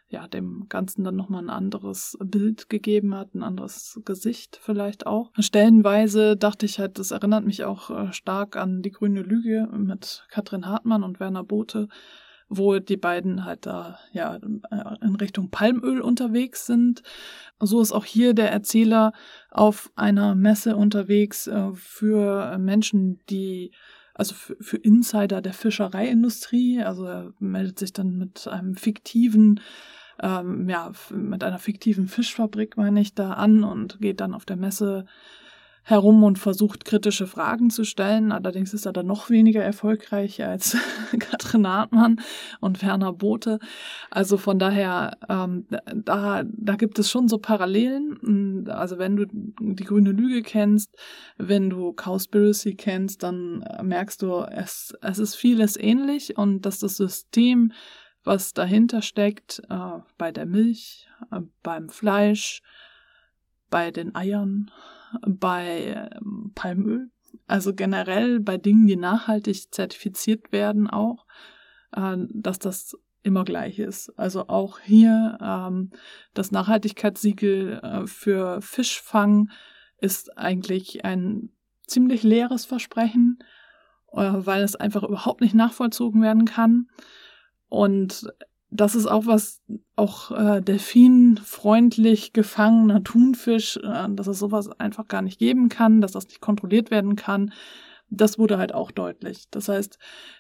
ja 0.09 0.27
dem 0.27 0.65
Ganzen 0.67 1.05
dann 1.05 1.15
nochmal 1.15 1.43
ein 1.43 1.49
anderes 1.49 2.17
Bild 2.19 2.67
gegeben 2.67 3.15
hat, 3.15 3.33
ein 3.33 3.41
anderes 3.41 4.01
Gesicht 4.03 4.59
vielleicht 4.61 5.07
auch. 5.07 5.31
Stellenweise 5.39 6.35
dachte 6.35 6.65
ich 6.65 6.77
halt, 6.77 6.99
das 6.99 7.11
erinnert 7.11 7.45
mich 7.45 7.63
auch 7.63 7.89
äh, 7.89 8.11
stark 8.11 8.57
an 8.57 8.81
die 8.81 8.91
grüne 8.91 9.21
Lüge 9.21 9.69
mit 9.71 10.27
Katrin 10.29 10.65
Hartmann 10.65 11.03
und 11.03 11.21
Werner 11.21 11.45
Bote, 11.45 11.87
wo 12.49 12.79
die 12.79 12.97
beiden 12.97 13.45
halt 13.45 13.65
da 13.65 13.99
ja 14.11 14.35
in 14.35 15.15
Richtung 15.15 15.49
Palmöl 15.49 16.01
unterwegs 16.01 16.65
sind. 16.65 17.01
So 17.59 17.81
ist 17.81 17.91
auch 17.91 18.05
hier 18.05 18.33
der 18.33 18.51
Erzähler 18.51 19.13
auf 19.49 19.91
einer 19.95 20.35
Messe 20.35 20.75
unterwegs 20.75 21.47
äh, 21.47 21.71
für 21.73 22.57
Menschen, 22.57 23.19
die 23.29 23.71
also 24.13 24.33
für, 24.35 24.77
Insider 24.77 25.41
der 25.41 25.53
Fischereiindustrie. 25.53 26.81
Also 26.81 27.05
er 27.05 27.33
meldet 27.39 27.79
sich 27.79 27.93
dann 27.93 28.17
mit 28.17 28.47
einem 28.47 28.75
fiktiven 28.75 29.59
ähm, 30.21 30.69
ja, 30.69 30.91
mit 31.11 31.43
einer 31.43 31.59
fiktiven 31.59 32.07
Fischfabrik, 32.07 32.77
meine 32.77 33.01
ich, 33.01 33.15
da 33.15 33.33
an 33.33 33.63
und 33.63 33.99
geht 33.99 34.21
dann 34.21 34.33
auf 34.33 34.45
der 34.45 34.55
Messe 34.55 35.05
herum 35.87 36.23
und 36.23 36.39
versucht 36.39 36.83
kritische 36.83 37.27
Fragen 37.27 37.69
zu 37.69 37.83
stellen. 37.83 38.31
Allerdings 38.31 38.73
ist 38.73 38.87
er 38.87 38.91
dann 38.91 39.05
noch 39.05 39.29
weniger 39.29 39.63
erfolgreich 39.63 40.43
als 40.43 40.75
Katrin 41.19 41.67
Hartmann 41.67 42.19
und 42.59 42.81
Werner 42.81 43.13
Bote. 43.13 43.59
Also 44.09 44.37
von 44.37 44.57
daher, 44.57 45.15
ähm, 45.29 45.67
da, 45.93 46.43
da 46.43 46.75
gibt 46.75 46.97
es 46.97 47.11
schon 47.11 47.27
so 47.27 47.37
Parallelen. 47.37 48.67
Also 48.67 48.97
wenn 48.97 49.15
du 49.15 49.25
die 49.27 49.83
grüne 49.83 50.11
Lüge 50.11 50.41
kennst, 50.41 50.89
wenn 51.37 51.69
du 51.69 51.93
Cowspiracy 51.93 52.73
kennst, 52.73 53.21
dann 53.21 53.63
merkst 53.83 54.23
du, 54.23 54.39
es, 54.39 54.91
es 55.01 55.19
ist 55.19 55.35
vieles 55.35 55.77
ähnlich 55.77 56.35
und 56.35 56.65
dass 56.65 56.79
das 56.79 56.97
System, 56.97 57.71
was 58.23 58.53
dahinter 58.53 59.03
steckt, 59.03 59.61
äh, 59.69 59.99
bei 60.17 60.31
der 60.31 60.47
Milch, 60.47 61.07
äh, 61.31 61.41
beim 61.61 61.89
Fleisch, 61.89 62.63
bei 63.69 63.91
den 63.91 64.15
Eiern, 64.15 64.71
bei 65.25 66.09
ähm, 66.15 66.51
Palmöl, 66.55 67.09
also 67.47 67.73
generell 67.73 68.39
bei 68.39 68.57
Dingen, 68.57 68.87
die 68.87 68.95
nachhaltig 68.95 69.73
zertifiziert 69.73 70.51
werden, 70.51 70.89
auch, 70.89 71.25
äh, 71.93 72.17
dass 72.29 72.59
das 72.59 72.97
immer 73.23 73.43
gleich 73.43 73.79
ist. 73.79 74.09
Also 74.17 74.47
auch 74.47 74.79
hier 74.79 75.37
ähm, 75.41 75.89
das 76.33 76.51
Nachhaltigkeitssiegel 76.51 77.79
äh, 77.81 78.07
für 78.07 78.61
Fischfang 78.61 79.49
ist 79.99 80.37
eigentlich 80.37 81.03
ein 81.05 81.49
ziemlich 81.87 82.23
leeres 82.23 82.65
Versprechen, 82.65 83.39
äh, 84.11 84.31
weil 84.33 84.63
es 84.63 84.75
einfach 84.75 85.03
überhaupt 85.03 85.41
nicht 85.41 85.55
nachvollzogen 85.55 86.21
werden 86.21 86.45
kann. 86.45 86.87
Und 87.67 88.27
das 88.75 88.95
ist 88.95 89.07
auch 89.07 89.25
was, 89.25 89.61
auch 89.95 90.31
äh, 90.31 90.61
delfinfreundlich 90.61 92.33
gefangener 92.33 93.03
Thunfisch, 93.03 93.77
äh, 93.77 94.07
dass 94.09 94.27
es 94.27 94.39
sowas 94.39 94.69
einfach 94.79 95.07
gar 95.07 95.21
nicht 95.21 95.39
geben 95.39 95.69
kann, 95.69 96.01
dass 96.01 96.11
das 96.11 96.27
nicht 96.27 96.41
kontrolliert 96.41 96.91
werden 96.91 97.15
kann. 97.15 97.53
Das 98.09 98.37
wurde 98.37 98.59
halt 98.59 98.73
auch 98.73 98.91
deutlich. 98.91 99.45
Das 99.49 99.67
heißt, 99.67 99.97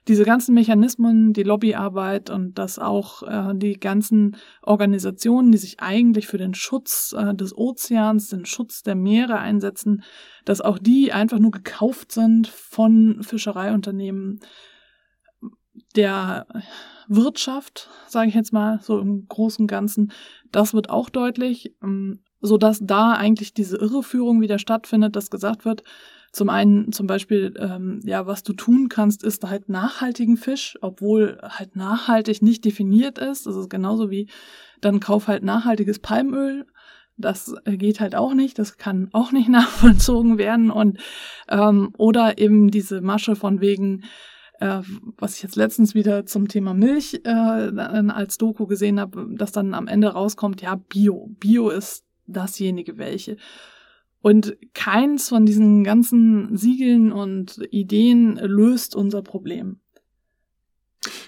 diese 0.07 0.23
ganzen 0.23 0.53
Mechanismen, 0.53 1.33
die 1.33 1.41
Lobbyarbeit 1.41 2.29
und 2.29 2.59
dass 2.59 2.77
auch 2.77 3.23
äh, 3.23 3.53
die 3.55 3.79
ganzen 3.79 4.37
Organisationen, 4.61 5.51
die 5.51 5.57
sich 5.57 5.79
eigentlich 5.79 6.27
für 6.27 6.37
den 6.37 6.53
Schutz 6.53 7.15
äh, 7.17 7.33
des 7.33 7.57
Ozeans, 7.57 8.29
den 8.29 8.45
Schutz 8.45 8.83
der 8.83 8.95
Meere 8.95 9.39
einsetzen, 9.39 10.03
dass 10.45 10.61
auch 10.61 10.77
die 10.77 11.11
einfach 11.11 11.39
nur 11.39 11.51
gekauft 11.51 12.11
sind 12.11 12.47
von 12.47 13.23
Fischereiunternehmen, 13.23 14.41
der 15.95 16.47
Wirtschaft, 17.07 17.89
sage 18.07 18.29
ich 18.29 18.35
jetzt 18.35 18.53
mal, 18.53 18.79
so 18.81 18.99
im 18.99 19.27
Großen 19.27 19.63
und 19.63 19.67
Ganzen, 19.67 20.11
das 20.51 20.73
wird 20.73 20.89
auch 20.89 21.09
deutlich, 21.09 21.75
ähm, 21.83 22.19
so 22.41 22.57
dass 22.57 22.79
da 22.81 23.13
eigentlich 23.13 23.53
diese 23.53 23.77
Irreführung 23.77 24.41
wieder 24.41 24.59
stattfindet, 24.59 25.15
dass 25.15 25.31
gesagt 25.31 25.65
wird, 25.65 25.83
zum 26.35 26.49
einen 26.49 26.91
zum 26.91 27.07
Beispiel, 27.07 27.53
ähm, 27.57 28.01
ja, 28.03 28.27
was 28.27 28.43
du 28.43 28.51
tun 28.51 28.89
kannst, 28.89 29.23
ist 29.23 29.45
halt 29.45 29.69
nachhaltigen 29.69 30.35
Fisch, 30.35 30.77
obwohl 30.81 31.39
halt 31.41 31.77
nachhaltig 31.77 32.41
nicht 32.41 32.65
definiert 32.65 33.17
ist. 33.17 33.45
Das 33.45 33.55
ist 33.55 33.69
genauso 33.69 34.11
wie, 34.11 34.27
dann 34.81 34.99
kauf 34.99 35.29
halt 35.29 35.43
nachhaltiges 35.43 35.99
Palmöl. 35.99 36.65
Das 37.15 37.55
geht 37.65 38.01
halt 38.01 38.15
auch 38.15 38.33
nicht, 38.33 38.59
das 38.59 38.77
kann 38.77 39.07
auch 39.13 39.31
nicht 39.31 39.47
nachvollzogen 39.49 40.37
werden. 40.37 40.71
Und 40.71 40.99
ähm, 41.47 41.93
oder 41.97 42.37
eben 42.37 42.69
diese 42.69 42.99
Masche 42.99 43.37
von 43.37 43.61
wegen, 43.61 44.03
äh, 44.59 44.81
was 45.17 45.37
ich 45.37 45.43
jetzt 45.43 45.55
letztens 45.55 45.95
wieder 45.95 46.25
zum 46.25 46.47
Thema 46.47 46.73
Milch 46.73 47.21
äh, 47.23 47.29
als 47.29 48.37
Doku 48.37 48.65
gesehen 48.67 48.99
habe, 48.99 49.27
dass 49.31 49.51
dann 49.51 49.73
am 49.73 49.87
Ende 49.87 50.09
rauskommt, 50.09 50.61
ja, 50.61 50.75
Bio. 50.75 51.29
Bio 51.39 51.69
ist 51.69 52.05
dasjenige 52.27 52.97
welche. 52.97 53.37
Und 54.21 54.57
keins 54.73 55.29
von 55.29 55.45
diesen 55.45 55.83
ganzen 55.83 56.57
Siegeln 56.57 57.11
und 57.11 57.61
Ideen 57.69 58.37
löst 58.37 58.95
unser 58.95 59.21
Problem. 59.21 59.79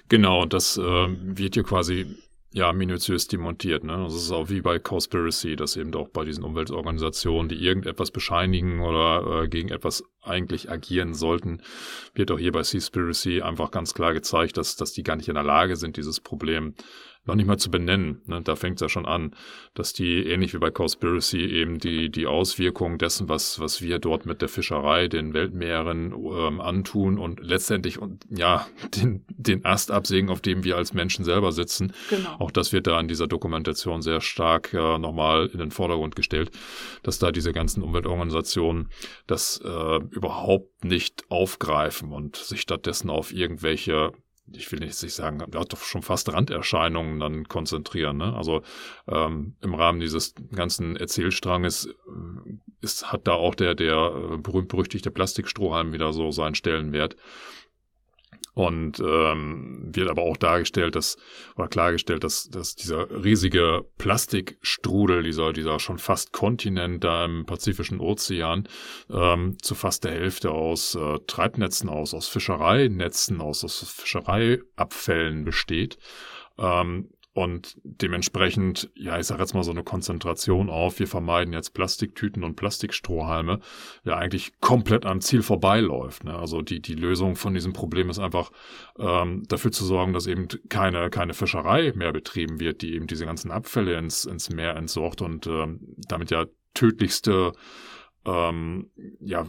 Genau, 0.09 0.45
das 0.45 0.77
äh, 0.77 0.81
wird 0.81 1.53
hier 1.53 1.63
quasi 1.63 2.07
ja, 2.57 2.73
minutiös 2.73 3.27
demontiert. 3.27 3.83
Ne? 3.83 3.95
Das 4.03 4.15
ist 4.15 4.31
auch 4.31 4.49
wie 4.49 4.61
bei 4.61 4.79
Conspiracy, 4.79 5.55
dass 5.55 5.77
eben 5.77 5.93
auch 5.93 6.09
bei 6.09 6.25
diesen 6.25 6.43
Umweltorganisationen, 6.43 7.49
die 7.49 7.63
irgendetwas 7.63 8.09
bescheinigen 8.09 8.81
oder 8.81 9.43
äh, 9.43 9.47
gegen 9.47 9.69
etwas 9.69 10.03
eigentlich 10.23 10.69
agieren 10.71 11.13
sollten, 11.13 11.61
wird 12.15 12.31
auch 12.31 12.39
hier 12.39 12.51
bei 12.51 12.63
Seaspiracy 12.63 13.41
einfach 13.41 13.69
ganz 13.69 13.93
klar 13.93 14.13
gezeigt, 14.13 14.57
dass, 14.57 14.75
dass 14.75 14.91
die 14.91 15.03
gar 15.03 15.15
nicht 15.15 15.29
in 15.29 15.35
der 15.35 15.43
Lage 15.43 15.75
sind, 15.75 15.97
dieses 15.97 16.19
Problem 16.19 16.73
noch 17.27 17.35
nicht 17.35 17.47
mal 17.47 17.57
zu 17.57 17.69
benennen. 17.69 18.21
Ne? 18.25 18.41
Da 18.41 18.55
fängt 18.55 18.77
es 18.77 18.81
ja 18.81 18.89
schon 18.89 19.05
an, 19.05 19.35
dass 19.73 19.93
die, 19.93 20.25
ähnlich 20.25 20.53
wie 20.53 20.59
bei 20.59 20.71
Conspiracy, 20.71 21.39
eben 21.39 21.77
die, 21.77 22.09
die 22.09 22.25
Auswirkungen 22.25 22.97
dessen, 22.97 23.29
was, 23.29 23.59
was 23.59 23.81
wir 23.81 23.99
dort 23.99 24.25
mit 24.25 24.41
der 24.41 24.49
Fischerei, 24.49 25.07
den 25.07 25.33
Weltmeeren 25.33 26.13
ähm, 26.13 26.61
antun 26.61 27.17
und 27.17 27.39
letztendlich 27.41 27.99
und 27.99 28.25
ja, 28.29 28.67
den, 28.95 29.25
den 29.29 29.65
Ast 29.65 29.91
absägen, 29.91 30.29
auf 30.29 30.41
dem 30.41 30.63
wir 30.63 30.77
als 30.77 30.93
Menschen 30.93 31.25
selber 31.25 31.51
sitzen. 31.51 31.93
Genau. 32.09 32.37
Auch 32.39 32.51
das 32.51 32.73
wird 32.73 32.87
da 32.87 32.99
in 32.99 33.07
dieser 33.07 33.27
Dokumentation 33.27 34.01
sehr 34.01 34.21
stark 34.21 34.73
äh, 34.73 34.97
nochmal 34.97 35.47
in 35.47 35.59
den 35.59 35.71
Vordergrund 35.71 36.15
gestellt, 36.15 36.51
dass 37.03 37.19
da 37.19 37.31
diese 37.31 37.51
ganzen 37.51 37.83
Umweltorganisationen 37.83 38.89
das 39.27 39.61
äh, 39.63 39.99
überhaupt 40.11 40.85
nicht 40.85 41.25
aufgreifen 41.29 42.11
und 42.11 42.35
sich 42.35 42.61
stattdessen 42.61 43.09
auf 43.09 43.33
irgendwelche 43.33 44.13
ich 44.53 44.71
will 44.71 44.79
nicht 44.79 44.95
sagen, 44.95 45.43
doch 45.49 45.81
schon 45.81 46.01
fast 46.01 46.31
Randerscheinungen 46.31 47.19
dann 47.19 47.47
konzentrieren. 47.47 48.17
Ne? 48.17 48.33
Also 48.35 48.61
ähm, 49.07 49.55
im 49.61 49.73
Rahmen 49.73 49.99
dieses 49.99 50.35
ganzen 50.55 50.95
Erzählstranges 50.95 51.85
äh, 51.85 52.51
ist, 52.81 53.11
hat 53.11 53.27
da 53.27 53.33
auch 53.33 53.55
der, 53.55 53.75
der 53.75 54.13
äh, 54.33 54.37
berühmt-berüchtigte 54.37 55.11
Plastikstrohhalm 55.11 55.93
wieder 55.93 56.13
so 56.13 56.31
seinen 56.31 56.55
Stellenwert. 56.55 57.15
Und 58.57 58.99
ähm, 58.99 59.91
wird 59.93 60.09
aber 60.09 60.23
auch 60.23 60.35
dargestellt, 60.35 60.95
dass, 60.95 61.17
oder 61.57 61.67
klargestellt, 61.67 62.23
dass, 62.23 62.49
dass 62.49 62.75
dieser 62.75 63.07
riesige 63.23 63.85
Plastikstrudel, 63.99 65.21
dieser, 65.21 65.53
dieser 65.53 65.79
schon 65.79 65.99
fast 65.99 66.33
Kontinent 66.33 67.03
da 67.03 67.25
im 67.25 67.45
Pazifischen 67.45 67.99
Ozean, 67.99 68.67
ähm, 69.11 69.57
zu 69.61 69.75
fast 69.75 70.05
der 70.05 70.13
Hälfte 70.13 70.49
aus 70.49 70.95
äh, 70.95 71.19
Treibnetzen 71.27 71.87
aus, 71.87 72.15
aus 72.15 72.29
Fischereinetzen, 72.29 73.41
aus, 73.41 73.63
aus 73.63 73.93
Fischereiabfällen 73.95 75.45
besteht. 75.45 75.99
Ähm, 76.57 77.11
und 77.37 77.77
dementsprechend, 77.83 78.89
ja, 78.95 79.19
ich 79.19 79.27
sage 79.27 79.43
jetzt 79.43 79.53
mal 79.53 79.61
so 79.61 79.69
eine 79.69 79.83
Konzentration 79.83 80.71
auf, 80.71 80.97
wir 80.97 81.05
vermeiden 81.05 81.53
jetzt 81.53 81.75
Plastiktüten 81.75 82.43
und 82.43 82.55
Plastikstrohhalme, 82.55 83.59
ja 84.03 84.17
eigentlich 84.17 84.59
komplett 84.59 85.05
am 85.05 85.21
Ziel 85.21 85.43
vorbeiläuft. 85.43 86.23
Ne? 86.23 86.35
Also 86.35 86.63
die, 86.63 86.81
die 86.81 86.95
Lösung 86.95 87.35
von 87.35 87.53
diesem 87.53 87.73
Problem 87.73 88.09
ist 88.09 88.17
einfach 88.17 88.51
ähm, 88.97 89.43
dafür 89.47 89.71
zu 89.71 89.85
sorgen, 89.85 90.13
dass 90.13 90.25
eben 90.25 90.47
keine, 90.69 91.11
keine 91.11 91.35
Fischerei 91.35 91.93
mehr 91.95 92.11
betrieben 92.11 92.59
wird, 92.59 92.81
die 92.81 92.95
eben 92.95 93.05
diese 93.05 93.27
ganzen 93.27 93.51
Abfälle 93.51 93.95
ins, 93.99 94.25
ins 94.25 94.49
Meer 94.49 94.75
entsorgt 94.75 95.21
und 95.21 95.45
ähm, 95.45 95.95
damit 96.07 96.31
ja 96.31 96.47
tödlichste 96.73 97.53
ähm, 98.27 98.91
ja, 99.21 99.45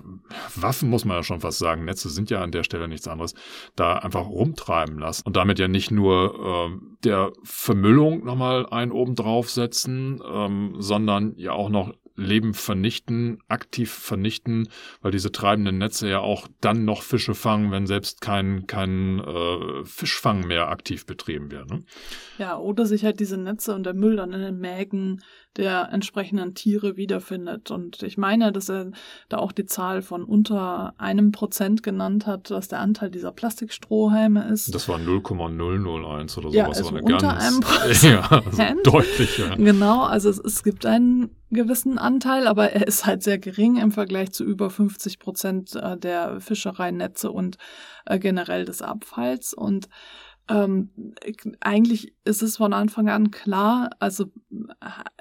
Waffen 0.54 0.88
muss 0.88 1.04
man 1.04 1.16
ja 1.16 1.22
schon 1.22 1.40
fast 1.40 1.58
sagen, 1.58 1.84
Netze 1.84 2.08
sind 2.08 2.30
ja 2.30 2.40
an 2.40 2.52
der 2.52 2.62
Stelle 2.62 2.88
nichts 2.88 3.08
anderes, 3.08 3.34
da 3.76 3.94
einfach 3.94 4.26
rumtreiben 4.26 4.98
lassen 4.98 5.26
und 5.26 5.36
damit 5.36 5.58
ja 5.58 5.68
nicht 5.68 5.90
nur 5.90 6.70
äh, 6.70 6.86
der 7.04 7.32
Vermüllung 7.42 8.24
nochmal 8.24 8.66
einen 8.66 8.92
oben 8.92 9.16
draufsetzen, 9.16 10.22
ähm, 10.24 10.76
sondern 10.78 11.34
ja 11.36 11.52
auch 11.52 11.68
noch 11.68 11.92
Leben 12.18 12.52
vernichten, 12.52 13.38
aktiv 13.46 13.92
vernichten, 13.92 14.68
weil 15.00 15.12
diese 15.12 15.30
treibenden 15.30 15.78
Netze 15.78 16.08
ja 16.10 16.18
auch 16.18 16.48
dann 16.60 16.84
noch 16.84 17.02
Fische 17.02 17.34
fangen, 17.34 17.70
wenn 17.70 17.86
selbst 17.86 18.20
kein, 18.20 18.66
kein 18.66 19.20
äh, 19.20 19.84
Fischfang 19.84 20.44
mehr 20.46 20.68
aktiv 20.68 21.06
betrieben 21.06 21.52
wird. 21.52 21.70
Ne? 21.70 21.84
Ja, 22.38 22.58
oder 22.58 22.86
sich 22.86 23.04
halt 23.04 23.20
diese 23.20 23.38
Netze 23.38 23.74
und 23.74 23.84
der 23.84 23.94
Müll 23.94 24.16
dann 24.16 24.32
in 24.32 24.40
den 24.40 24.58
Mägen 24.58 25.22
der 25.58 25.90
entsprechenden 25.92 26.54
Tiere 26.54 26.96
wiederfindet. 26.96 27.70
Und 27.70 28.02
ich 28.02 28.16
meine, 28.16 28.52
dass 28.52 28.70
er 28.70 28.92
da 29.28 29.38
auch 29.38 29.52
die 29.52 29.66
Zahl 29.66 30.02
von 30.02 30.22
unter 30.22 30.94
einem 30.98 31.32
Prozent 31.32 31.82
genannt 31.82 32.26
hat, 32.26 32.50
was 32.50 32.68
der 32.68 32.78
Anteil 32.78 33.10
dieser 33.10 33.32
Plastikstrohhalme 33.32 34.48
ist. 34.48 34.72
Das 34.74 34.88
war 34.88 34.98
0,001 34.98 36.38
oder 36.38 36.50
sowas. 36.50 36.54
Ja, 36.54 36.66
also 36.68 36.88
eine 36.88 37.02
unter 37.02 37.18
ganz, 37.18 37.44
einem 37.44 37.60
Prozent. 37.60 37.98
Ja, 38.08 38.30
also 38.30 38.82
deutlich. 38.84 39.38
Ja. 39.38 39.56
Genau, 39.56 40.04
also 40.04 40.30
es, 40.30 40.38
es 40.38 40.62
gibt 40.62 40.86
einen 40.86 41.30
gewissen 41.50 41.98
Anteil, 41.98 42.46
aber 42.46 42.72
er 42.72 42.86
ist 42.86 43.06
halt 43.06 43.22
sehr 43.22 43.38
gering 43.38 43.76
im 43.76 43.90
Vergleich 43.90 44.32
zu 44.32 44.44
über 44.44 44.70
50 44.70 45.18
Prozent 45.18 45.74
äh, 45.74 45.96
der 45.96 46.40
Fischereinetze 46.40 47.32
und 47.32 47.56
äh, 48.06 48.18
generell 48.18 48.64
des 48.64 48.82
Abfalls. 48.82 49.54
Und 49.54 49.88
ähm, 50.48 50.90
eigentlich 51.60 52.14
ist 52.24 52.42
es 52.42 52.56
von 52.56 52.72
Anfang 52.72 53.08
an 53.08 53.30
klar, 53.30 53.90
also 53.98 54.26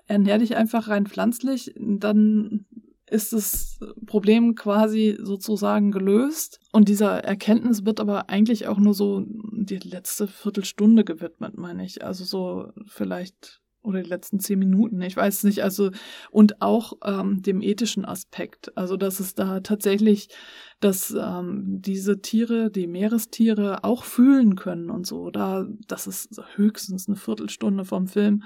ernähr 0.07 0.38
dich 0.38 0.55
einfach 0.55 0.88
rein 0.88 1.05
pflanzlich, 1.05 1.74
dann 1.77 2.65
ist 3.10 3.31
das 3.31 3.79
Problem 4.05 4.55
quasi 4.55 5.17
sozusagen 5.22 5.91
gelöst. 5.91 6.60
Und 6.74 6.89
dieser 6.89 7.24
Erkenntnis 7.24 7.86
wird 7.86 8.00
aber 8.00 8.29
eigentlich 8.29 8.67
auch 8.67 8.77
nur 8.77 8.93
so 8.93 9.24
die 9.25 9.77
letzte 9.77 10.27
Viertelstunde 10.27 11.05
gewidmet, 11.05 11.57
meine 11.57 11.86
ich. 11.86 12.03
Also 12.03 12.25
so 12.25 12.74
vielleicht 12.86 13.62
oder 13.88 14.03
die 14.03 14.10
letzten 14.10 14.39
zehn 14.39 14.60
Minuten, 14.60 15.01
ich 15.01 15.15
weiß 15.15 15.44
nicht. 15.46 15.63
Also 15.63 15.91
und 16.29 16.62
auch 16.62 16.94
ähm, 17.03 17.41
dem 17.41 17.62
ethischen 17.62 18.06
Aspekt. 18.06 18.75
Also 18.77 18.98
dass 18.98 19.20
es 19.20 19.34
da 19.34 19.62
tatsächlich, 19.62 20.29
dass 20.79 21.12
ähm, 21.12 21.63
diese 21.82 22.22
Tiere, 22.22 22.70
die 22.70 22.88
Meerestiere 22.88 23.84
auch 23.84 24.03
fühlen 24.03 24.56
können 24.56 24.89
und 24.89 25.08
so. 25.08 25.32
Da, 25.32 25.65
das 25.88 26.08
ist 26.08 26.39
höchstens 26.56 27.08
eine 27.08 27.17
Viertelstunde 27.17 27.86
vom 27.86 28.08
Film, 28.08 28.44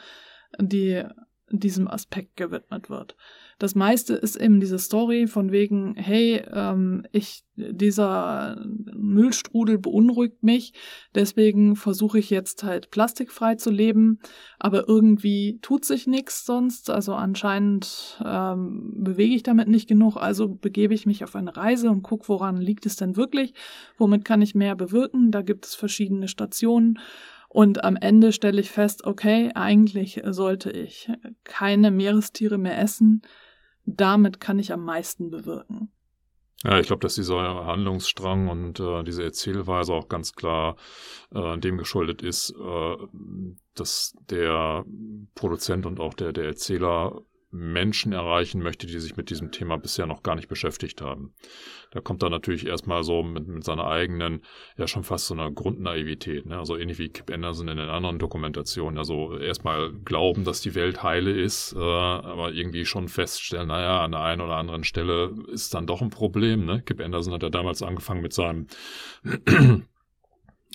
die 0.60 1.04
diesem 1.50 1.88
Aspekt 1.88 2.38
gewidmet 2.38 2.90
wird. 2.90 3.16
Das 3.62 3.76
meiste 3.76 4.16
ist 4.16 4.38
eben 4.38 4.60
diese 4.60 4.80
Story 4.80 5.28
von 5.28 5.52
wegen, 5.52 5.94
hey, 5.96 6.42
ähm, 6.52 7.04
ich, 7.12 7.44
dieser 7.56 8.60
Müllstrudel 8.66 9.78
beunruhigt 9.78 10.42
mich, 10.42 10.74
deswegen 11.14 11.76
versuche 11.76 12.18
ich 12.18 12.32
jetzt 12.32 12.64
halt 12.64 12.90
plastikfrei 12.90 13.54
zu 13.54 13.70
leben, 13.70 14.18
aber 14.58 14.90
irgendwie 14.90 15.60
tut 15.62 15.86
sich 15.86 16.08
nichts 16.08 16.44
sonst, 16.44 16.90
also 16.90 17.14
anscheinend 17.14 18.20
ähm, 18.26 18.94
bewege 18.96 19.36
ich 19.36 19.44
damit 19.44 19.68
nicht 19.68 19.88
genug, 19.88 20.18
also 20.18 20.48
begebe 20.48 20.96
ich 20.96 21.06
mich 21.06 21.24
auf 21.24 21.36
eine 21.36 21.56
Reise 21.56 21.92
und 21.92 22.02
gucke, 22.02 22.30
woran 22.30 22.58
liegt 22.58 22.88
es 22.88 22.96
denn 22.96 23.16
wirklich, 23.16 23.54
womit 23.96 24.26
kann 24.26 24.42
ich 24.42 24.56
mehr 24.56 24.76
bewirken, 24.76 25.30
da 25.30 25.44
gibt 25.44 25.68
es 25.68 25.76
verschiedene 25.76 26.28
Stationen. 26.28 26.98
Und 27.48 27.84
am 27.84 27.98
Ende 27.98 28.32
stelle 28.32 28.62
ich 28.62 28.72
fest, 28.72 29.04
okay, 29.04 29.52
eigentlich 29.54 30.22
sollte 30.26 30.72
ich 30.72 31.12
keine 31.44 31.92
Meerestiere 31.92 32.58
mehr 32.58 32.80
essen, 32.80 33.22
damit 33.96 34.40
kann 34.40 34.60
ich 34.60 34.74
am 34.74 34.84
meisten 34.84 35.30
bewirken. 35.30 35.92
Ja, 36.64 36.80
ich 36.80 36.88
glaube, 36.88 37.02
dass 37.02 37.16
dieser 37.16 37.66
Handlungsstrang 37.66 38.48
und 38.48 38.80
äh, 38.80 39.04
diese 39.04 39.24
Erzählweise 39.24 39.94
auch 39.94 40.10
ganz 40.10 40.34
klar 40.34 40.76
äh, 41.34 41.58
dem 41.58 41.78
geschuldet 41.78 42.22
ist, 42.22 42.52
äh, 42.52 42.96
dass 43.74 44.16
der 44.30 44.86
Produzent 45.34 45.88
und 45.88 46.00
auch 46.00 46.14
der, 46.14 46.34
der 46.34 46.46
Erzähler 46.46 47.24
Menschen 47.52 48.14
erreichen 48.14 48.62
möchte, 48.62 48.88
die 48.88 49.00
sich 49.00 49.18
mit 49.18 49.30
diesem 49.30 49.52
Thema 49.52 49.78
bisher 49.78 50.08
noch 50.08 50.24
gar 50.24 50.36
nicht 50.36 50.48
beschäftigt 50.48 51.02
haben. 51.02 51.34
Da 51.92 52.00
kommt 52.00 52.24
er 52.24 52.30
natürlich 52.30 52.66
erstmal 52.66 53.04
so 53.04 53.24
mit, 53.24 53.48
mit 53.48 53.64
seiner 53.64 53.86
eigenen, 53.86 54.42
ja 54.78 54.88
schon 54.88 55.04
fast 55.04 55.28
so 55.28 55.34
einer 55.34 55.52
Grundnaivität, 55.52 56.46
ne? 56.46 56.58
also 56.58 56.78
ähnlich 56.78 56.98
wie 57.00 57.10
Kip 57.10 57.30
Anderson 57.30 57.68
in 57.68 57.78
den 57.78 57.90
anderen 57.90 58.20
Dokumentationen, 58.20 58.98
also 58.98 59.38
erstmal 59.38 59.92
glauben, 59.92 60.46
dass 60.46 60.62
die 60.62 60.76
Welt 60.76 61.04
heile 61.04 61.32
ist, 61.32 61.74
äh, 61.74 61.80
aber 61.80 62.54
irgendwie 62.54 62.86
schon 62.86 63.10
feststellen, 63.10 63.68
naja, 63.68 64.02
an 64.04 64.12
der 64.12 64.22
einen 64.22 64.42
oder 64.42 64.56
anderen 64.56 64.86
Stelle 64.86 65.36
ist 65.52 65.74
dann 65.74 65.88
doch 65.88 66.02
ein 66.02 66.10
Problem. 66.10 66.66
Ne? 66.66 66.82
Kip 66.82 67.02
Anderson 67.02 67.34
hat 67.34 67.44
ja 67.44 67.50
damals 67.50 67.84
angefangen 67.84 68.22
mit 68.22 68.34
seinem 68.34 68.68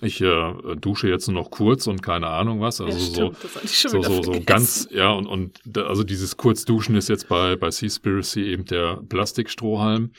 ich 0.03 0.21
äh, 0.21 0.55
dusche 0.79 1.09
jetzt 1.09 1.27
nur 1.27 1.43
noch 1.43 1.51
kurz 1.51 1.87
und 1.87 2.03
keine 2.03 2.27
Ahnung 2.27 2.61
was. 2.61 2.83
Also 2.83 2.99
ja, 2.99 3.33
so, 3.33 3.33
so, 3.65 4.03
so, 4.03 4.23
so 4.23 4.41
ganz, 4.45 4.89
ja, 4.91 5.11
und, 5.11 5.27
und 5.27 5.59
da, 5.65 5.87
also 5.87 6.05
dieses 6.05 6.37
Kurzduschen 6.37 6.97
ist 6.97 7.09
jetzt 7.09 7.29
bei, 7.29 7.57
bei 7.57 7.71
Seaspiracy 7.71 8.43
eben 8.43 8.67
der 8.67 9.03
Plastikstrohhalm. 9.09 10.13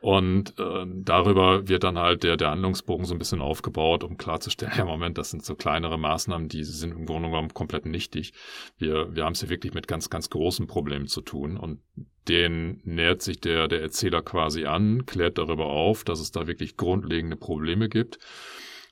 Und 0.00 0.58
äh, 0.58 0.86
darüber 0.86 1.68
wird 1.68 1.84
dann 1.84 1.98
halt 1.98 2.22
der, 2.22 2.38
der 2.38 2.52
Handlungsbogen 2.52 3.04
so 3.04 3.14
ein 3.14 3.18
bisschen 3.18 3.42
aufgebaut, 3.42 4.02
um 4.02 4.16
klarzustellen, 4.16 4.72
ja, 4.78 4.86
Moment, 4.86 5.18
das 5.18 5.30
sind 5.30 5.44
so 5.44 5.54
kleinere 5.54 5.98
Maßnahmen, 5.98 6.48
die 6.48 6.64
sind 6.64 6.92
im 6.92 7.04
Grunde 7.04 7.28
genommen 7.28 7.52
komplett 7.52 7.84
nichtig. 7.84 8.32
Wir, 8.78 9.14
wir 9.14 9.26
haben 9.26 9.32
es 9.32 9.40
hier 9.40 9.50
wirklich 9.50 9.74
mit 9.74 9.86
ganz, 9.86 10.08
ganz 10.08 10.30
großen 10.30 10.66
Problemen 10.66 11.06
zu 11.06 11.20
tun. 11.20 11.58
Und 11.58 11.80
den 12.28 12.80
nähert 12.84 13.20
sich 13.20 13.40
der, 13.40 13.68
der 13.68 13.82
Erzähler 13.82 14.22
quasi 14.22 14.64
an, 14.64 15.04
klärt 15.04 15.36
darüber 15.36 15.66
auf, 15.66 16.04
dass 16.04 16.20
es 16.20 16.30
da 16.30 16.46
wirklich 16.46 16.78
grundlegende 16.78 17.36
Probleme 17.36 17.90
gibt. 17.90 18.18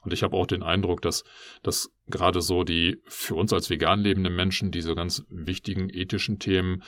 Und 0.06 0.12
ich 0.12 0.22
habe 0.22 0.36
auch 0.36 0.46
den 0.46 0.62
Eindruck, 0.62 1.02
dass, 1.02 1.24
dass 1.64 1.90
gerade 2.06 2.40
so 2.40 2.62
die 2.62 3.02
für 3.06 3.34
uns 3.34 3.52
als 3.52 3.70
vegan 3.70 4.00
lebenden 4.00 4.36
Menschen 4.36 4.70
diese 4.70 4.94
ganz 4.94 5.24
wichtigen 5.28 5.90
ethischen 5.90 6.38
Themen 6.38 6.84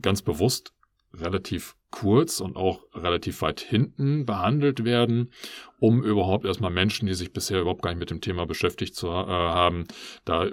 ganz 0.00 0.20
bewusst 0.20 0.74
relativ 1.14 1.76
kurz 1.90 2.40
und 2.40 2.56
auch 2.56 2.82
relativ 2.94 3.40
weit 3.40 3.60
hinten 3.60 4.26
behandelt 4.26 4.84
werden, 4.84 5.32
um 5.78 6.04
überhaupt 6.04 6.44
erstmal 6.44 6.70
Menschen, 6.70 7.06
die 7.06 7.14
sich 7.14 7.32
bisher 7.32 7.60
überhaupt 7.60 7.82
gar 7.82 7.90
nicht 7.90 8.00
mit 8.00 8.10
dem 8.10 8.20
Thema 8.20 8.44
beschäftigt 8.44 8.94
zu 8.94 9.08
äh, 9.08 9.10
haben, 9.10 9.84
da, 10.26 10.46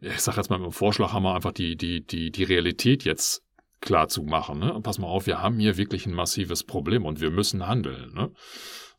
ich 0.00 0.20
sage 0.20 0.38
jetzt 0.38 0.48
mal 0.48 0.62
im 0.62 0.72
Vorschlaghammer 0.72 1.34
einfach 1.34 1.52
die, 1.52 1.76
die, 1.76 2.06
die, 2.06 2.30
die 2.30 2.44
Realität 2.44 3.04
jetzt 3.04 3.44
klar 3.82 4.08
zu 4.08 4.22
machen. 4.22 4.58
Ne? 4.58 4.80
Pass 4.82 4.98
mal 4.98 5.06
auf, 5.06 5.26
wir 5.26 5.42
haben 5.42 5.58
hier 5.58 5.76
wirklich 5.76 6.06
ein 6.06 6.14
massives 6.14 6.64
Problem 6.64 7.04
und 7.04 7.20
wir 7.20 7.30
müssen 7.30 7.66
handeln. 7.66 8.14
Ne? 8.14 8.30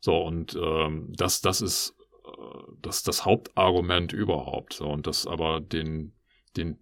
So, 0.00 0.16
und 0.16 0.56
ähm, 0.60 1.12
das, 1.16 1.40
das 1.40 1.60
ist 1.60 1.94
das, 2.80 3.02
das 3.02 3.24
Hauptargument 3.24 4.12
überhaupt. 4.12 4.80
Und 4.80 5.06
dass 5.06 5.26
aber 5.26 5.60
den, 5.60 6.12
den 6.56 6.78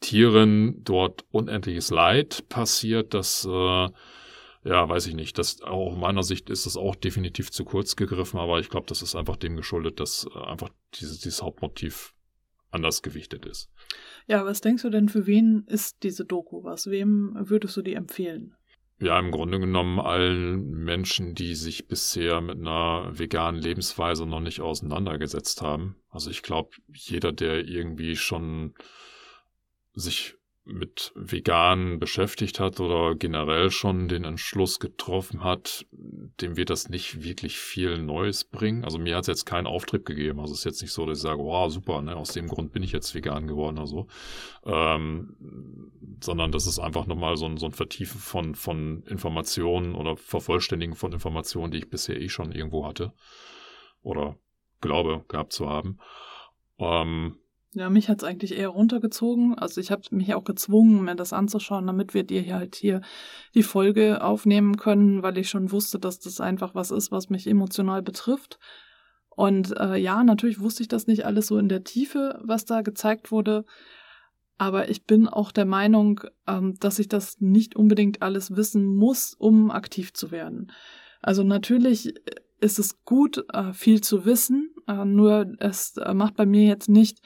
Tieren 0.00 0.82
dort 0.84 1.24
unendliches 1.30 1.90
Leid 1.90 2.48
passiert, 2.48 3.14
das, 3.14 3.44
äh, 3.44 3.88
ja, 4.64 4.88
weiß 4.88 5.06
ich 5.06 5.14
nicht. 5.14 5.38
Das, 5.38 5.62
auch 5.62 5.96
meiner 5.96 6.22
Sicht 6.22 6.50
ist 6.50 6.66
das 6.66 6.76
auch 6.76 6.94
definitiv 6.94 7.50
zu 7.50 7.64
kurz 7.64 7.96
gegriffen, 7.96 8.38
aber 8.38 8.58
ich 8.60 8.70
glaube, 8.70 8.86
das 8.86 9.02
ist 9.02 9.14
einfach 9.14 9.36
dem 9.36 9.56
geschuldet, 9.56 10.00
dass 10.00 10.26
äh, 10.34 10.38
einfach 10.38 10.70
dieses, 10.94 11.20
dieses 11.20 11.42
Hauptmotiv 11.42 12.14
anders 12.70 13.02
gewichtet 13.02 13.46
ist. 13.46 13.70
Ja, 14.26 14.44
was 14.44 14.60
denkst 14.60 14.82
du 14.82 14.90
denn, 14.90 15.08
für 15.08 15.26
wen 15.26 15.64
ist 15.68 16.02
diese 16.02 16.24
Doku 16.24 16.64
was? 16.64 16.90
Wem 16.90 17.36
würdest 17.38 17.76
du 17.76 17.82
die 17.82 17.94
empfehlen? 17.94 18.56
Ja, 19.00 19.18
im 19.18 19.30
Grunde 19.30 19.58
genommen 19.58 19.98
allen 19.98 20.70
Menschen, 20.70 21.34
die 21.34 21.54
sich 21.54 21.88
bisher 21.88 22.40
mit 22.40 22.58
einer 22.58 23.10
veganen 23.12 23.60
Lebensweise 23.60 24.26
noch 24.26 24.40
nicht 24.40 24.60
auseinandergesetzt 24.60 25.62
haben. 25.62 25.96
Also 26.10 26.30
ich 26.30 26.42
glaube, 26.42 26.70
jeder, 26.92 27.32
der 27.32 27.66
irgendwie 27.66 28.16
schon 28.16 28.74
sich 29.94 30.36
mit 30.66 31.12
Vegan 31.14 31.98
beschäftigt 31.98 32.58
hat 32.58 32.80
oder 32.80 33.14
generell 33.14 33.70
schon 33.70 34.08
den 34.08 34.24
Entschluss 34.24 34.80
getroffen 34.80 35.44
hat, 35.44 35.86
dem 35.92 36.56
wird 36.56 36.70
das 36.70 36.88
nicht 36.88 37.22
wirklich 37.22 37.58
viel 37.58 37.98
Neues 37.98 38.44
bringen. 38.44 38.82
Also 38.82 38.98
mir 38.98 39.16
hat 39.16 39.24
es 39.24 39.28
jetzt 39.28 39.44
keinen 39.44 39.66
Auftrieb 39.66 40.06
gegeben. 40.06 40.40
Also 40.40 40.54
es 40.54 40.60
ist 40.60 40.64
jetzt 40.64 40.82
nicht 40.82 40.92
so, 40.92 41.04
dass 41.04 41.18
ich 41.18 41.22
sage, 41.22 41.40
wow, 41.40 41.70
super, 41.70 42.00
ne, 42.00 42.16
aus 42.16 42.32
dem 42.32 42.48
Grund 42.48 42.72
bin 42.72 42.82
ich 42.82 42.92
jetzt 42.92 43.14
vegan 43.14 43.46
geworden 43.46 43.76
oder 43.76 43.86
so. 43.86 44.06
Ähm, 44.64 45.90
sondern 46.22 46.50
das 46.50 46.66
ist 46.66 46.78
einfach 46.78 47.06
nochmal 47.06 47.36
so 47.36 47.44
ein, 47.44 47.58
so 47.58 47.66
ein 47.66 47.72
Vertiefen 47.72 48.18
von, 48.18 48.54
von 48.54 49.02
Informationen 49.04 49.94
oder 49.94 50.16
Vervollständigen 50.16 50.94
von 50.94 51.12
Informationen, 51.12 51.72
die 51.72 51.78
ich 51.78 51.90
bisher 51.90 52.18
eh 52.18 52.30
schon 52.30 52.52
irgendwo 52.52 52.86
hatte 52.86 53.12
oder 54.02 54.38
glaube 54.80 55.24
gehabt 55.28 55.52
zu 55.52 55.68
haben. 55.68 55.98
Ähm, 56.78 57.36
ja, 57.74 57.90
mich 57.90 58.08
hat's 58.08 58.24
eigentlich 58.24 58.56
eher 58.56 58.68
runtergezogen. 58.68 59.54
Also 59.54 59.80
ich 59.80 59.90
habe 59.90 60.02
mich 60.10 60.32
auch 60.34 60.44
gezwungen, 60.44 61.04
mir 61.04 61.16
das 61.16 61.32
anzuschauen, 61.32 61.86
damit 61.86 62.14
wir 62.14 62.24
dir 62.24 62.40
hier 62.40 62.54
halt 62.54 62.76
hier 62.76 63.00
die 63.54 63.62
Folge 63.62 64.22
aufnehmen 64.22 64.76
können, 64.76 65.22
weil 65.22 65.36
ich 65.38 65.50
schon 65.50 65.72
wusste, 65.72 65.98
dass 65.98 66.20
das 66.20 66.40
einfach 66.40 66.74
was 66.74 66.90
ist, 66.90 67.10
was 67.10 67.30
mich 67.30 67.46
emotional 67.46 68.02
betrifft. 68.02 68.58
Und 69.28 69.76
äh, 69.78 69.96
ja, 69.96 70.22
natürlich 70.22 70.60
wusste 70.60 70.82
ich 70.82 70.88
das 70.88 71.06
nicht 71.06 71.26
alles 71.26 71.48
so 71.48 71.58
in 71.58 71.68
der 71.68 71.82
Tiefe, 71.84 72.40
was 72.44 72.64
da 72.64 72.82
gezeigt 72.82 73.32
wurde. 73.32 73.64
Aber 74.56 74.88
ich 74.88 75.04
bin 75.04 75.26
auch 75.26 75.50
der 75.50 75.64
Meinung, 75.64 76.20
ähm, 76.46 76.74
dass 76.78 77.00
ich 77.00 77.08
das 77.08 77.40
nicht 77.40 77.74
unbedingt 77.74 78.22
alles 78.22 78.54
wissen 78.54 78.84
muss, 78.86 79.34
um 79.34 79.72
aktiv 79.72 80.12
zu 80.12 80.30
werden. 80.30 80.70
Also 81.20 81.42
natürlich 81.42 82.14
ist 82.60 82.78
es 82.78 83.04
gut, 83.04 83.44
äh, 83.52 83.72
viel 83.72 84.00
zu 84.00 84.24
wissen, 84.24 84.74
äh, 84.86 85.04
nur 85.04 85.52
es 85.58 85.96
äh, 85.96 86.14
macht 86.14 86.36
bei 86.36 86.46
mir 86.46 86.66
jetzt 86.66 86.88
nicht 86.88 87.20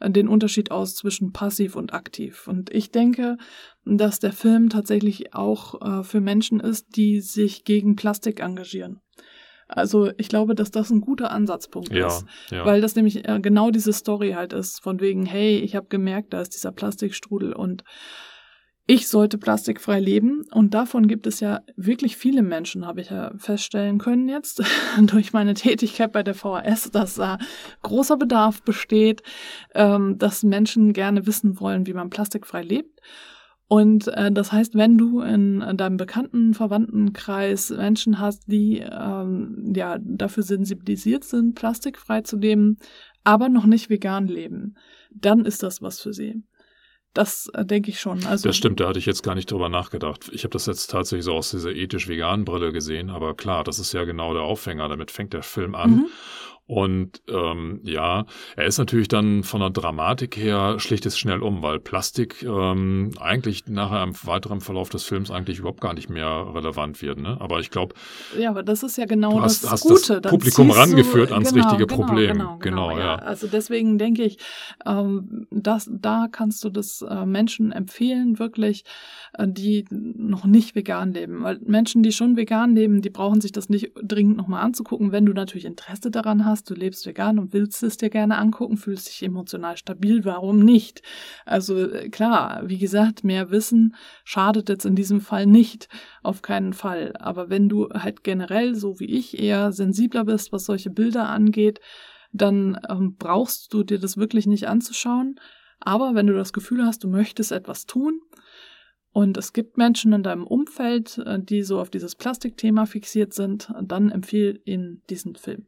den 0.00 0.28
Unterschied 0.28 0.70
aus 0.70 0.94
zwischen 0.94 1.32
passiv 1.32 1.76
und 1.76 1.92
aktiv. 1.92 2.46
Und 2.46 2.72
ich 2.72 2.90
denke, 2.90 3.36
dass 3.84 4.20
der 4.20 4.32
Film 4.32 4.68
tatsächlich 4.68 5.34
auch 5.34 5.80
äh, 5.80 6.04
für 6.04 6.20
Menschen 6.20 6.60
ist, 6.60 6.96
die 6.96 7.20
sich 7.20 7.64
gegen 7.64 7.96
Plastik 7.96 8.40
engagieren. 8.40 9.00
Also 9.66 10.10
ich 10.16 10.28
glaube, 10.28 10.54
dass 10.54 10.70
das 10.70 10.90
ein 10.90 11.02
guter 11.02 11.30
Ansatzpunkt 11.30 11.92
ja, 11.92 12.06
ist, 12.06 12.24
ja. 12.50 12.64
weil 12.64 12.80
das 12.80 12.96
nämlich 12.96 13.28
äh, 13.28 13.38
genau 13.40 13.70
diese 13.70 13.92
Story 13.92 14.32
halt 14.32 14.54
ist, 14.54 14.82
von 14.82 15.00
wegen, 15.00 15.26
hey, 15.26 15.58
ich 15.58 15.76
habe 15.76 15.88
gemerkt, 15.88 16.32
da 16.32 16.40
ist 16.40 16.54
dieser 16.54 16.72
Plastikstrudel 16.72 17.52
und 17.52 17.84
ich 18.90 19.06
sollte 19.06 19.36
plastikfrei 19.36 20.00
leben 20.00 20.46
und 20.50 20.72
davon 20.72 21.08
gibt 21.08 21.26
es 21.26 21.40
ja 21.40 21.60
wirklich 21.76 22.16
viele 22.16 22.40
Menschen, 22.42 22.86
habe 22.86 23.02
ich 23.02 23.10
ja 23.10 23.32
feststellen 23.36 23.98
können 23.98 24.30
jetzt 24.30 24.62
durch 25.02 25.34
meine 25.34 25.52
Tätigkeit 25.52 26.10
bei 26.10 26.22
der 26.22 26.34
VHS, 26.34 26.90
dass 26.90 27.16
da 27.16 27.36
großer 27.82 28.16
Bedarf 28.16 28.62
besteht, 28.62 29.22
ähm, 29.74 30.16
dass 30.16 30.42
Menschen 30.42 30.94
gerne 30.94 31.26
wissen 31.26 31.60
wollen, 31.60 31.86
wie 31.86 31.92
man 31.92 32.08
plastikfrei 32.08 32.62
lebt. 32.62 32.98
Und 33.66 34.08
äh, 34.08 34.32
das 34.32 34.52
heißt, 34.52 34.74
wenn 34.74 34.96
du 34.96 35.20
in, 35.20 35.60
in 35.60 35.76
deinem 35.76 35.98
bekannten 35.98 36.54
Verwandtenkreis 36.54 37.68
Menschen 37.68 38.18
hast, 38.18 38.50
die 38.50 38.78
ähm, 38.78 39.74
ja 39.76 39.98
dafür 40.00 40.42
sensibilisiert 40.42 41.24
sind, 41.24 41.54
plastikfrei 41.54 42.22
zu 42.22 42.38
leben, 42.38 42.78
aber 43.22 43.50
noch 43.50 43.66
nicht 43.66 43.90
vegan 43.90 44.26
leben, 44.26 44.78
dann 45.10 45.44
ist 45.44 45.62
das 45.62 45.82
was 45.82 46.00
für 46.00 46.14
sie. 46.14 46.42
Das 47.14 47.50
äh, 47.54 47.64
denke 47.64 47.90
ich 47.90 48.00
schon. 48.00 48.24
Also, 48.26 48.48
das 48.48 48.56
stimmt, 48.56 48.80
da 48.80 48.88
hatte 48.88 48.98
ich 48.98 49.06
jetzt 49.06 49.22
gar 49.22 49.34
nicht 49.34 49.50
drüber 49.50 49.68
nachgedacht. 49.68 50.30
Ich 50.32 50.44
habe 50.44 50.52
das 50.52 50.66
jetzt 50.66 50.88
tatsächlich 50.90 51.24
so 51.24 51.34
aus 51.34 51.50
dieser 51.50 51.70
ethisch-veganen 51.70 52.44
Brille 52.44 52.72
gesehen, 52.72 53.10
aber 53.10 53.34
klar, 53.34 53.64
das 53.64 53.78
ist 53.78 53.92
ja 53.92 54.04
genau 54.04 54.34
der 54.34 54.42
Aufhänger. 54.42 54.88
Damit 54.88 55.10
fängt 55.10 55.32
der 55.32 55.42
Film 55.42 55.74
an. 55.74 55.90
Mhm. 55.90 56.06
Und 56.68 57.22
ähm, 57.28 57.80
ja, 57.82 58.26
er 58.54 58.66
ist 58.66 58.76
natürlich 58.76 59.08
dann 59.08 59.42
von 59.42 59.60
der 59.60 59.70
Dramatik 59.70 60.36
her 60.36 60.78
schlicht 60.78 61.06
es 61.06 61.18
schnell 61.18 61.42
um, 61.42 61.62
weil 61.62 61.80
Plastik 61.80 62.42
ähm, 62.42 63.12
eigentlich 63.18 63.66
nachher 63.68 64.02
im 64.02 64.12
weiteren 64.24 64.60
Verlauf 64.60 64.90
des 64.90 65.02
Films 65.02 65.30
eigentlich 65.30 65.60
überhaupt 65.60 65.80
gar 65.80 65.94
nicht 65.94 66.10
mehr 66.10 66.28
relevant 66.54 67.00
wird. 67.00 67.20
Ne? 67.20 67.38
Aber 67.40 67.60
ich 67.60 67.70
glaube, 67.70 67.94
ja, 68.38 68.50
aber 68.50 68.62
das 68.62 68.82
ist 68.82 68.98
ja 68.98 69.06
genau 69.06 69.40
hast, 69.40 69.64
das 69.64 69.70
hast 69.70 69.82
Gute. 69.84 70.20
das 70.20 70.30
Publikum 70.30 70.70
rangeführt 70.70 71.30
du, 71.30 71.34
ans 71.36 71.54
genau, 71.54 71.64
richtige 71.64 71.86
genau, 71.86 72.04
Problem. 72.04 72.32
Genau, 72.34 72.58
genau, 72.58 72.88
genau 72.88 72.98
ja. 72.98 73.06
ja. 73.06 73.14
Also 73.16 73.46
deswegen 73.46 73.96
denke 73.96 74.24
ich, 74.24 74.36
ähm, 74.84 75.46
dass 75.50 75.88
da 75.90 76.26
kannst 76.30 76.62
du 76.64 76.68
das 76.68 77.00
äh, 77.00 77.24
Menschen 77.24 77.72
empfehlen, 77.72 78.38
wirklich, 78.38 78.84
äh, 79.32 79.48
die 79.48 79.86
noch 79.90 80.44
nicht 80.44 80.74
vegan 80.74 81.14
leben. 81.14 81.42
Weil 81.42 81.60
Menschen, 81.64 82.02
die 82.02 82.12
schon 82.12 82.36
vegan 82.36 82.74
leben, 82.74 83.00
die 83.00 83.08
brauchen 83.08 83.40
sich 83.40 83.52
das 83.52 83.70
nicht 83.70 83.92
dringend 84.02 84.36
nochmal 84.36 84.62
anzugucken, 84.62 85.12
wenn 85.12 85.24
du 85.24 85.32
natürlich 85.32 85.64
Interesse 85.64 86.10
daran 86.10 86.44
hast 86.44 86.57
hast, 86.58 86.68
du 86.68 86.74
lebst 86.74 87.06
vegan 87.06 87.38
und 87.38 87.52
willst 87.52 87.82
es 87.82 87.96
dir 87.96 88.10
gerne 88.10 88.36
angucken, 88.36 88.76
fühlst 88.76 89.08
dich 89.08 89.22
emotional 89.22 89.76
stabil, 89.76 90.24
warum 90.24 90.58
nicht? 90.58 91.02
Also 91.46 91.78
äh, 91.78 92.08
klar, 92.08 92.62
wie 92.66 92.78
gesagt, 92.78 93.24
mehr 93.24 93.50
Wissen 93.50 93.94
schadet 94.24 94.68
jetzt 94.68 94.84
in 94.84 94.96
diesem 94.96 95.20
Fall 95.20 95.46
nicht, 95.46 95.88
auf 96.22 96.42
keinen 96.42 96.72
Fall. 96.72 97.14
Aber 97.18 97.48
wenn 97.48 97.68
du 97.68 97.88
halt 97.90 98.24
generell, 98.24 98.74
so 98.74 98.98
wie 98.98 99.06
ich, 99.06 99.38
eher 99.38 99.72
sensibler 99.72 100.24
bist, 100.24 100.52
was 100.52 100.64
solche 100.64 100.90
Bilder 100.90 101.28
angeht, 101.28 101.80
dann 102.32 102.78
ähm, 102.88 103.14
brauchst 103.16 103.72
du 103.72 103.84
dir 103.84 103.98
das 103.98 104.16
wirklich 104.16 104.46
nicht 104.46 104.68
anzuschauen. 104.68 105.36
Aber 105.80 106.14
wenn 106.14 106.26
du 106.26 106.34
das 106.34 106.52
Gefühl 106.52 106.84
hast, 106.84 107.04
du 107.04 107.08
möchtest 107.08 107.52
etwas 107.52 107.86
tun, 107.86 108.20
und 109.10 109.36
es 109.36 109.52
gibt 109.52 109.78
Menschen 109.78 110.12
in 110.12 110.22
deinem 110.22 110.46
Umfeld, 110.46 111.18
äh, 111.18 111.40
die 111.40 111.62
so 111.62 111.80
auf 111.80 111.90
dieses 111.90 112.14
Plastikthema 112.14 112.86
fixiert 112.86 113.32
sind, 113.32 113.72
dann 113.80 114.10
empfehle 114.10 114.60
ihnen 114.64 115.02
diesen 115.08 115.34
Film. 115.34 115.66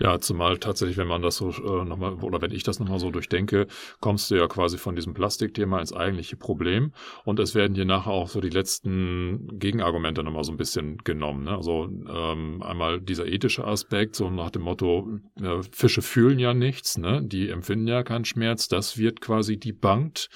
Ja, 0.00 0.18
zumal 0.18 0.58
tatsächlich, 0.58 0.96
wenn 0.96 1.06
man 1.06 1.22
das 1.22 1.36
so 1.36 1.50
äh, 1.50 1.84
nochmal, 1.84 2.14
oder 2.14 2.40
wenn 2.42 2.52
ich 2.52 2.62
das 2.62 2.80
nochmal 2.80 2.98
so 2.98 3.10
durchdenke, 3.10 3.66
kommst 4.00 4.30
du 4.30 4.36
ja 4.36 4.46
quasi 4.48 4.78
von 4.78 4.94
diesem 4.94 5.14
Plastikthema 5.14 5.78
ins 5.78 5.92
eigentliche 5.92 6.36
Problem. 6.36 6.92
Und 7.24 7.38
es 7.38 7.54
werden 7.54 7.74
hier 7.74 7.84
nachher 7.84 8.10
auch 8.10 8.28
so 8.28 8.40
die 8.40 8.50
letzten 8.50 9.58
Gegenargumente 9.58 10.22
nochmal 10.22 10.44
so 10.44 10.52
ein 10.52 10.56
bisschen 10.56 10.98
genommen. 10.98 11.44
Ne? 11.44 11.56
Also 11.56 11.84
ähm, 11.84 12.62
einmal 12.62 13.00
dieser 13.00 13.26
ethische 13.26 13.64
Aspekt, 13.64 14.16
so 14.16 14.30
nach 14.30 14.50
dem 14.50 14.62
Motto, 14.62 15.08
äh, 15.40 15.62
Fische 15.72 16.02
fühlen 16.02 16.38
ja 16.38 16.54
nichts, 16.54 16.98
ne? 16.98 17.22
die 17.22 17.48
empfinden 17.50 17.86
ja 17.86 18.02
keinen 18.02 18.24
Schmerz, 18.24 18.68
das 18.68 18.98
wird 18.98 19.20
quasi 19.20 19.58
debunked. 19.58 20.28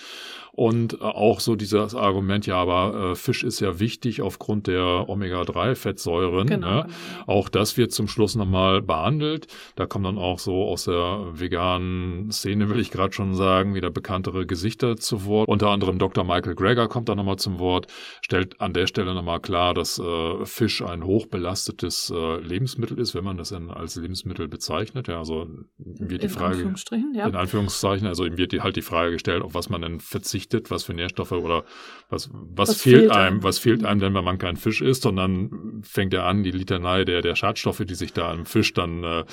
Und 0.57 0.95
äh, 0.95 1.05
auch 1.05 1.41
so 1.41 1.57
dieses 1.57 1.97
Argument, 1.97 2.47
ja, 2.47 2.57
aber 2.57 3.11
äh, 3.11 3.15
Fisch 3.17 3.43
ist 3.43 3.59
ja 3.59 3.81
wichtig 3.81 4.23
aufgrund 4.23 4.69
der 4.69 5.09
Omega-3-Fettsäuren. 5.09 6.47
Genau, 6.47 6.75
ne? 6.75 6.83
genau. 6.83 6.95
Auch 7.27 7.49
das 7.49 7.77
wird 7.77 7.91
zum 7.91 8.07
Schluss 8.07 8.37
nochmal 8.37 8.81
behandelt. 8.81 9.49
Da 9.75 9.87
kommen 9.87 10.05
dann 10.05 10.19
auch 10.19 10.39
so 10.39 10.65
aus 10.65 10.85
der 10.85 11.27
veganen 11.33 12.31
Szene, 12.31 12.69
will 12.69 12.79
ich 12.79 12.93
gerade 12.93 13.13
schon 13.13 13.35
sagen, 13.35 13.75
wieder 13.75 13.91
bekanntere 13.91 14.47
Gesichter 14.47 14.97
zu 14.97 15.25
Wort. 15.25 15.49
Unter 15.49 15.71
anderem 15.71 15.99
Dr. 15.99 16.23
Michael 16.23 16.55
Greger 16.55 16.87
kommt 16.87 17.09
da 17.09 17.17
nochmal 17.17 17.37
zum 17.37 17.59
Wort, 17.59 17.89
stellt 18.23 18.61
an 18.61 18.73
der 18.73 18.87
Stelle 18.87 19.13
nochmal 19.13 19.41
klar, 19.41 19.75
dass 19.75 19.99
äh, 19.99 20.45
Fisch 20.45 20.83
ein 20.83 21.05
hochbelastetes 21.05 22.13
äh, 22.15 22.39
Lebensmittel 22.39 23.01
ist, 23.01 23.17
wenn 23.17 23.25
man 23.25 23.39
das 23.39 23.49
dann 23.49 23.71
als 23.71 23.97
Lebensmittel 23.97 24.47
bezeichnet. 24.47 25.09
Ja, 25.09 25.19
also 25.19 25.49
wird 25.79 26.23
die 26.23 26.27
in 26.27 26.31
Frage. 26.31 26.55
Anführungsstrichen, 26.55 27.13
ja. 27.17 27.27
In 27.27 27.35
Anführungszeichen, 27.35 28.07
also 28.07 28.25
ihm 28.25 28.37
wird 28.39 28.53
die, 28.53 28.61
halt 28.61 28.77
die 28.77 28.83
Frage 28.83 29.11
gestellt, 29.13 29.43
auf 29.43 29.55
was 29.55 29.69
man 29.69 29.83
denn 29.83 29.99
verzichtet 29.99 30.44
verzichtet, 30.45 30.71
was 30.71 30.85
für 30.85 30.95
Nährstoffe 30.95 31.33
oder 31.33 31.65
was, 32.09 32.31
was, 32.33 32.69
was 32.69 32.83
fehlt, 32.83 33.11
einem, 33.11 33.43
was 33.43 33.59
fehlt 33.59 33.85
einem 33.85 34.01
denn, 34.01 34.15
wenn 34.15 34.25
man 34.25 34.39
keinen 34.39 34.57
Fisch 34.57 34.81
isst? 34.81 35.07
Und 35.07 35.17
dann 35.17 35.83
fängt 35.83 36.15
er 36.15 36.25
an, 36.25 36.43
die 36.43 36.51
Litanei 36.51 37.05
der, 37.05 37.23
der 37.23 37.35
Schadstoffe, 37.35 37.83
die 37.85 37.95
sich 37.95 38.13
da 38.13 38.33
im 38.33 38.47
Fisch 38.47 38.73
dann 38.73 39.05
äh, 39.05 39.25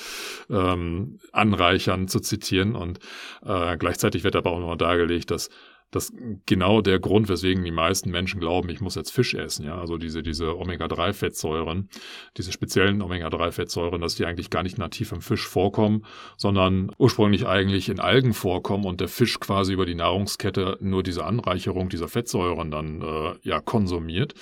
ähm, 0.50 1.20
anreichern, 1.32 2.08
zu 2.08 2.20
zitieren. 2.20 2.76
Und 2.76 3.00
äh, 3.46 3.78
gleichzeitig 3.78 4.24
wird 4.24 4.36
aber 4.36 4.52
auch 4.52 4.60
noch 4.60 4.76
dargelegt, 4.76 5.32
dass 5.32 5.50
das 5.92 6.14
genau 6.46 6.82
der 6.82 7.00
Grund, 7.00 7.30
weswegen 7.30 7.64
die 7.64 7.72
meisten 7.72 8.10
Menschen 8.10 8.40
glauben, 8.40 8.70
ich 8.70 8.82
muss 8.82 8.96
jetzt 8.96 9.12
Fisch 9.12 9.34
essen, 9.34 9.66
ja, 9.66 9.78
also 9.78 9.98
diese, 9.98 10.24
diese 10.24 10.58
Omega-3-Fettsäuren, 10.58 11.90
diese 12.38 12.52
speziellen 12.52 13.02
Omega-3-Fettsäuren, 13.02 14.02
dass 14.02 14.16
die 14.16 14.26
eigentlich 14.26 14.50
gar 14.50 14.64
nicht 14.64 14.78
nativ 14.78 15.12
im 15.12 15.22
Fisch 15.22 15.48
vorkommen, 15.48 16.06
sondern 16.38 16.92
ursprünglich 16.98 17.46
eigentlich 17.46 17.90
in 17.90 18.00
Algen 18.00 18.34
vorkommen 18.34 18.86
und 18.86 19.02
der 19.02 19.10
Fisch 19.10 19.40
quasi 19.40 19.74
über 19.74 19.86
die 19.86 19.96
Nahrungskette 19.96 20.78
nur 20.80 21.04
diese 21.04 21.26
Anreicherung 21.26 21.90
dieser 21.90 22.08
Fettsäuren 22.08 22.72
dann 22.72 23.02
äh, 23.02 23.34
ja 23.44 23.60
konsumiert. 23.60 24.34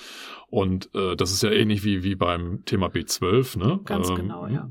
Und 0.50 0.90
äh, 0.96 1.14
das 1.14 1.30
ist 1.30 1.44
ja 1.44 1.50
ähnlich 1.52 1.84
wie, 1.84 2.02
wie 2.02 2.16
beim 2.16 2.64
Thema 2.64 2.88
B12, 2.88 3.56
ne? 3.56 3.80
Ganz 3.84 4.10
ähm, 4.10 4.16
genau, 4.16 4.48
ja. 4.48 4.68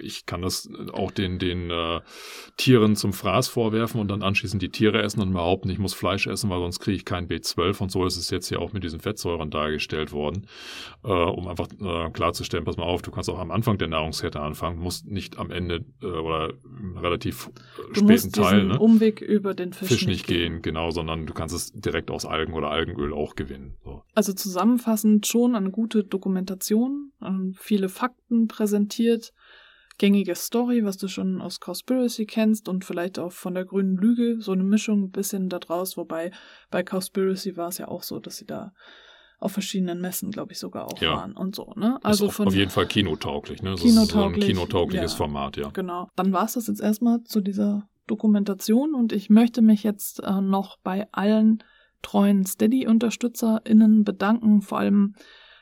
Ich 0.00 0.26
kann 0.26 0.42
das 0.42 0.68
auch 0.92 1.10
den, 1.10 1.38
den 1.38 1.70
äh, 1.70 2.02
Tieren 2.58 2.94
zum 2.94 3.14
Fraß 3.14 3.48
vorwerfen 3.48 4.02
und 4.02 4.08
dann 4.08 4.22
anschließend 4.22 4.60
die 4.60 4.68
Tiere 4.68 5.02
essen 5.02 5.22
und 5.22 5.32
behaupten, 5.32 5.70
ich 5.70 5.78
muss 5.78 5.94
Fleisch 5.94 6.26
essen, 6.26 6.50
weil 6.50 6.60
sonst 6.60 6.80
kriege 6.80 6.96
ich 6.96 7.06
kein 7.06 7.26
B12. 7.26 7.80
Und 7.80 7.90
so 7.90 8.04
ist 8.04 8.18
es 8.18 8.28
jetzt 8.28 8.50
ja 8.50 8.58
auch 8.58 8.74
mit 8.74 8.84
diesen 8.84 9.00
Fettsäuren 9.00 9.50
dargestellt 9.50 10.12
worden, 10.12 10.46
äh, 11.04 11.08
um 11.08 11.48
einfach 11.48 11.68
äh, 11.80 12.10
klarzustellen, 12.10 12.66
pass 12.66 12.76
mal 12.76 12.84
auf, 12.84 13.00
du 13.00 13.10
kannst 13.10 13.30
auch 13.30 13.38
am 13.38 13.50
Anfang 13.50 13.78
der 13.78 13.88
Nahrungskette 13.88 14.40
anfangen, 14.40 14.78
musst 14.78 15.06
nicht 15.06 15.38
am 15.38 15.50
Ende 15.50 15.86
äh, 16.02 16.06
oder 16.06 16.52
relativ 16.96 17.50
du 17.94 18.00
späten 18.00 18.06
musst 18.06 18.34
Teil 18.34 18.64
ne? 18.64 18.78
Umweg 18.78 19.22
über 19.22 19.54
den 19.54 19.72
Fisch, 19.72 19.88
Fisch 19.88 20.06
nicht 20.06 20.26
gehen, 20.26 20.60
genau, 20.60 20.90
sondern 20.90 21.24
du 21.24 21.32
kannst 21.32 21.54
es 21.54 21.72
direkt 21.72 22.10
aus 22.10 22.26
Algen 22.26 22.52
oder 22.52 22.70
Algenöl 22.70 23.14
auch 23.14 23.36
gewinnen. 23.36 23.76
So. 23.84 23.93
Also 24.14 24.32
zusammenfassend 24.32 25.26
schon 25.26 25.56
eine 25.56 25.70
gute 25.70 26.04
Dokumentation, 26.04 27.12
ähm, 27.22 27.54
viele 27.58 27.88
Fakten 27.88 28.46
präsentiert, 28.46 29.32
gängige 29.98 30.34
Story, 30.34 30.84
was 30.84 30.96
du 30.96 31.08
schon 31.08 31.40
aus 31.40 31.60
Cowspiracy 31.60 32.26
kennst 32.26 32.68
und 32.68 32.84
vielleicht 32.84 33.18
auch 33.18 33.32
von 33.32 33.54
der 33.54 33.64
grünen 33.64 33.96
Lüge, 33.96 34.40
so 34.40 34.52
eine 34.52 34.64
Mischung 34.64 35.04
ein 35.04 35.10
bisschen 35.10 35.48
da 35.48 35.58
draus, 35.58 35.96
wobei 35.96 36.30
bei 36.70 36.82
Cowspiracy 36.82 37.56
war 37.56 37.68
es 37.68 37.78
ja 37.78 37.88
auch 37.88 38.02
so, 38.02 38.18
dass 38.18 38.36
sie 38.36 38.46
da 38.46 38.72
auf 39.40 39.52
verschiedenen 39.52 40.00
Messen, 40.00 40.30
glaube 40.30 40.52
ich, 40.52 40.58
sogar 40.58 40.86
auch 40.86 41.00
ja. 41.00 41.16
waren 41.16 41.36
und 41.36 41.54
so. 41.54 41.72
Ne? 41.76 41.98
Also 42.02 42.26
auf, 42.26 42.34
von 42.34 42.48
auf 42.48 42.54
jeden 42.54 42.70
Fall 42.70 42.86
kinotauglich, 42.86 43.62
ne? 43.62 43.72
Das 43.72 43.80
kinotauglich, 43.80 44.48
ist 44.48 44.56
so 44.56 44.62
ein 44.62 44.68
kinotaugliches 44.68 45.12
ja, 45.12 45.16
Format, 45.16 45.56
ja. 45.56 45.70
Genau. 45.70 46.08
Dann 46.16 46.32
war 46.32 46.44
es 46.44 46.54
das 46.54 46.66
jetzt 46.66 46.80
erstmal 46.80 47.22
zu 47.24 47.40
dieser 47.40 47.88
Dokumentation 48.06 48.94
und 48.94 49.12
ich 49.12 49.30
möchte 49.30 49.60
mich 49.60 49.82
jetzt 49.82 50.22
äh, 50.22 50.40
noch 50.40 50.78
bei 50.78 51.08
allen 51.12 51.62
treuen 52.04 52.46
Steady-UnterstützerInnen 52.46 54.04
bedanken, 54.04 54.62
vor 54.62 54.78
allem 54.78 55.14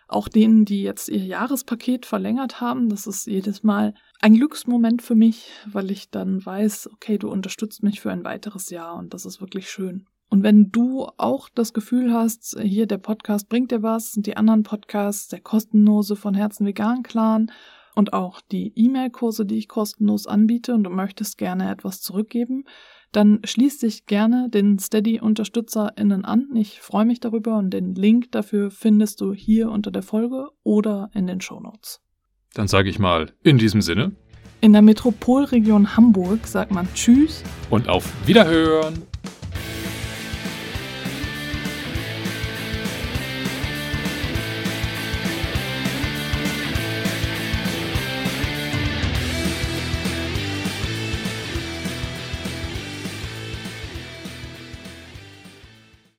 auch 0.08 0.28
denen, 0.28 0.64
die 0.64 0.82
jetzt 0.82 1.08
ihr 1.08 1.24
Jahrespaket 1.24 2.04
verlängert 2.04 2.60
haben. 2.60 2.88
Das 2.88 3.06
ist 3.06 3.26
jedes 3.26 3.62
Mal 3.62 3.94
ein 4.20 4.34
Glücksmoment 4.34 5.00
für 5.00 5.14
mich, 5.14 5.50
weil 5.66 5.90
ich 5.90 6.10
dann 6.10 6.44
weiß, 6.44 6.90
okay, 6.92 7.16
du 7.16 7.30
unterstützt 7.30 7.82
mich 7.82 8.00
für 8.00 8.12
ein 8.12 8.24
weiteres 8.24 8.70
Jahr 8.70 8.96
und 8.96 9.14
das 9.14 9.24
ist 9.24 9.40
wirklich 9.40 9.70
schön. 9.70 10.06
Und 10.28 10.42
wenn 10.42 10.70
du 10.70 11.08
auch 11.18 11.48
das 11.54 11.72
Gefühl 11.72 12.12
hast, 12.12 12.58
hier 12.62 12.86
der 12.86 12.98
Podcast 12.98 13.48
bringt 13.48 13.70
dir 13.70 13.82
was, 13.82 14.12
die 14.16 14.36
anderen 14.36 14.62
Podcasts, 14.62 15.28
der 15.28 15.40
kostenlose 15.40 16.16
von 16.16 16.34
Herzen 16.34 16.66
Vegan 16.66 17.02
Clan 17.02 17.50
und 17.94 18.14
auch 18.14 18.40
die 18.40 18.72
E-Mail-Kurse, 18.74 19.44
die 19.44 19.58
ich 19.58 19.68
kostenlos 19.68 20.26
anbiete 20.26 20.72
und 20.74 20.84
du 20.84 20.90
möchtest 20.90 21.36
gerne 21.36 21.70
etwas 21.70 22.00
zurückgeben, 22.00 22.64
dann 23.12 23.40
schließ 23.44 23.78
dich 23.78 24.06
gerne 24.06 24.48
den 24.50 24.78
Steady-UnterstützerInnen 24.78 26.24
an. 26.24 26.48
Ich 26.54 26.80
freue 26.80 27.04
mich 27.04 27.20
darüber 27.20 27.58
und 27.58 27.70
den 27.70 27.94
Link 27.94 28.32
dafür 28.32 28.70
findest 28.70 29.20
du 29.20 29.32
hier 29.32 29.70
unter 29.70 29.90
der 29.90 30.02
Folge 30.02 30.48
oder 30.62 31.10
in 31.14 31.26
den 31.26 31.40
Shownotes. 31.40 32.00
Dann 32.54 32.68
sage 32.68 32.88
ich 32.88 32.98
mal, 32.98 33.32
in 33.42 33.58
diesem 33.58 33.82
Sinne. 33.82 34.12
In 34.60 34.72
der 34.72 34.82
Metropolregion 34.82 35.96
Hamburg 35.96 36.46
sagt 36.46 36.70
man 36.70 36.88
Tschüss 36.94 37.42
und 37.70 37.88
auf 37.88 38.12
Wiederhören. 38.26 39.02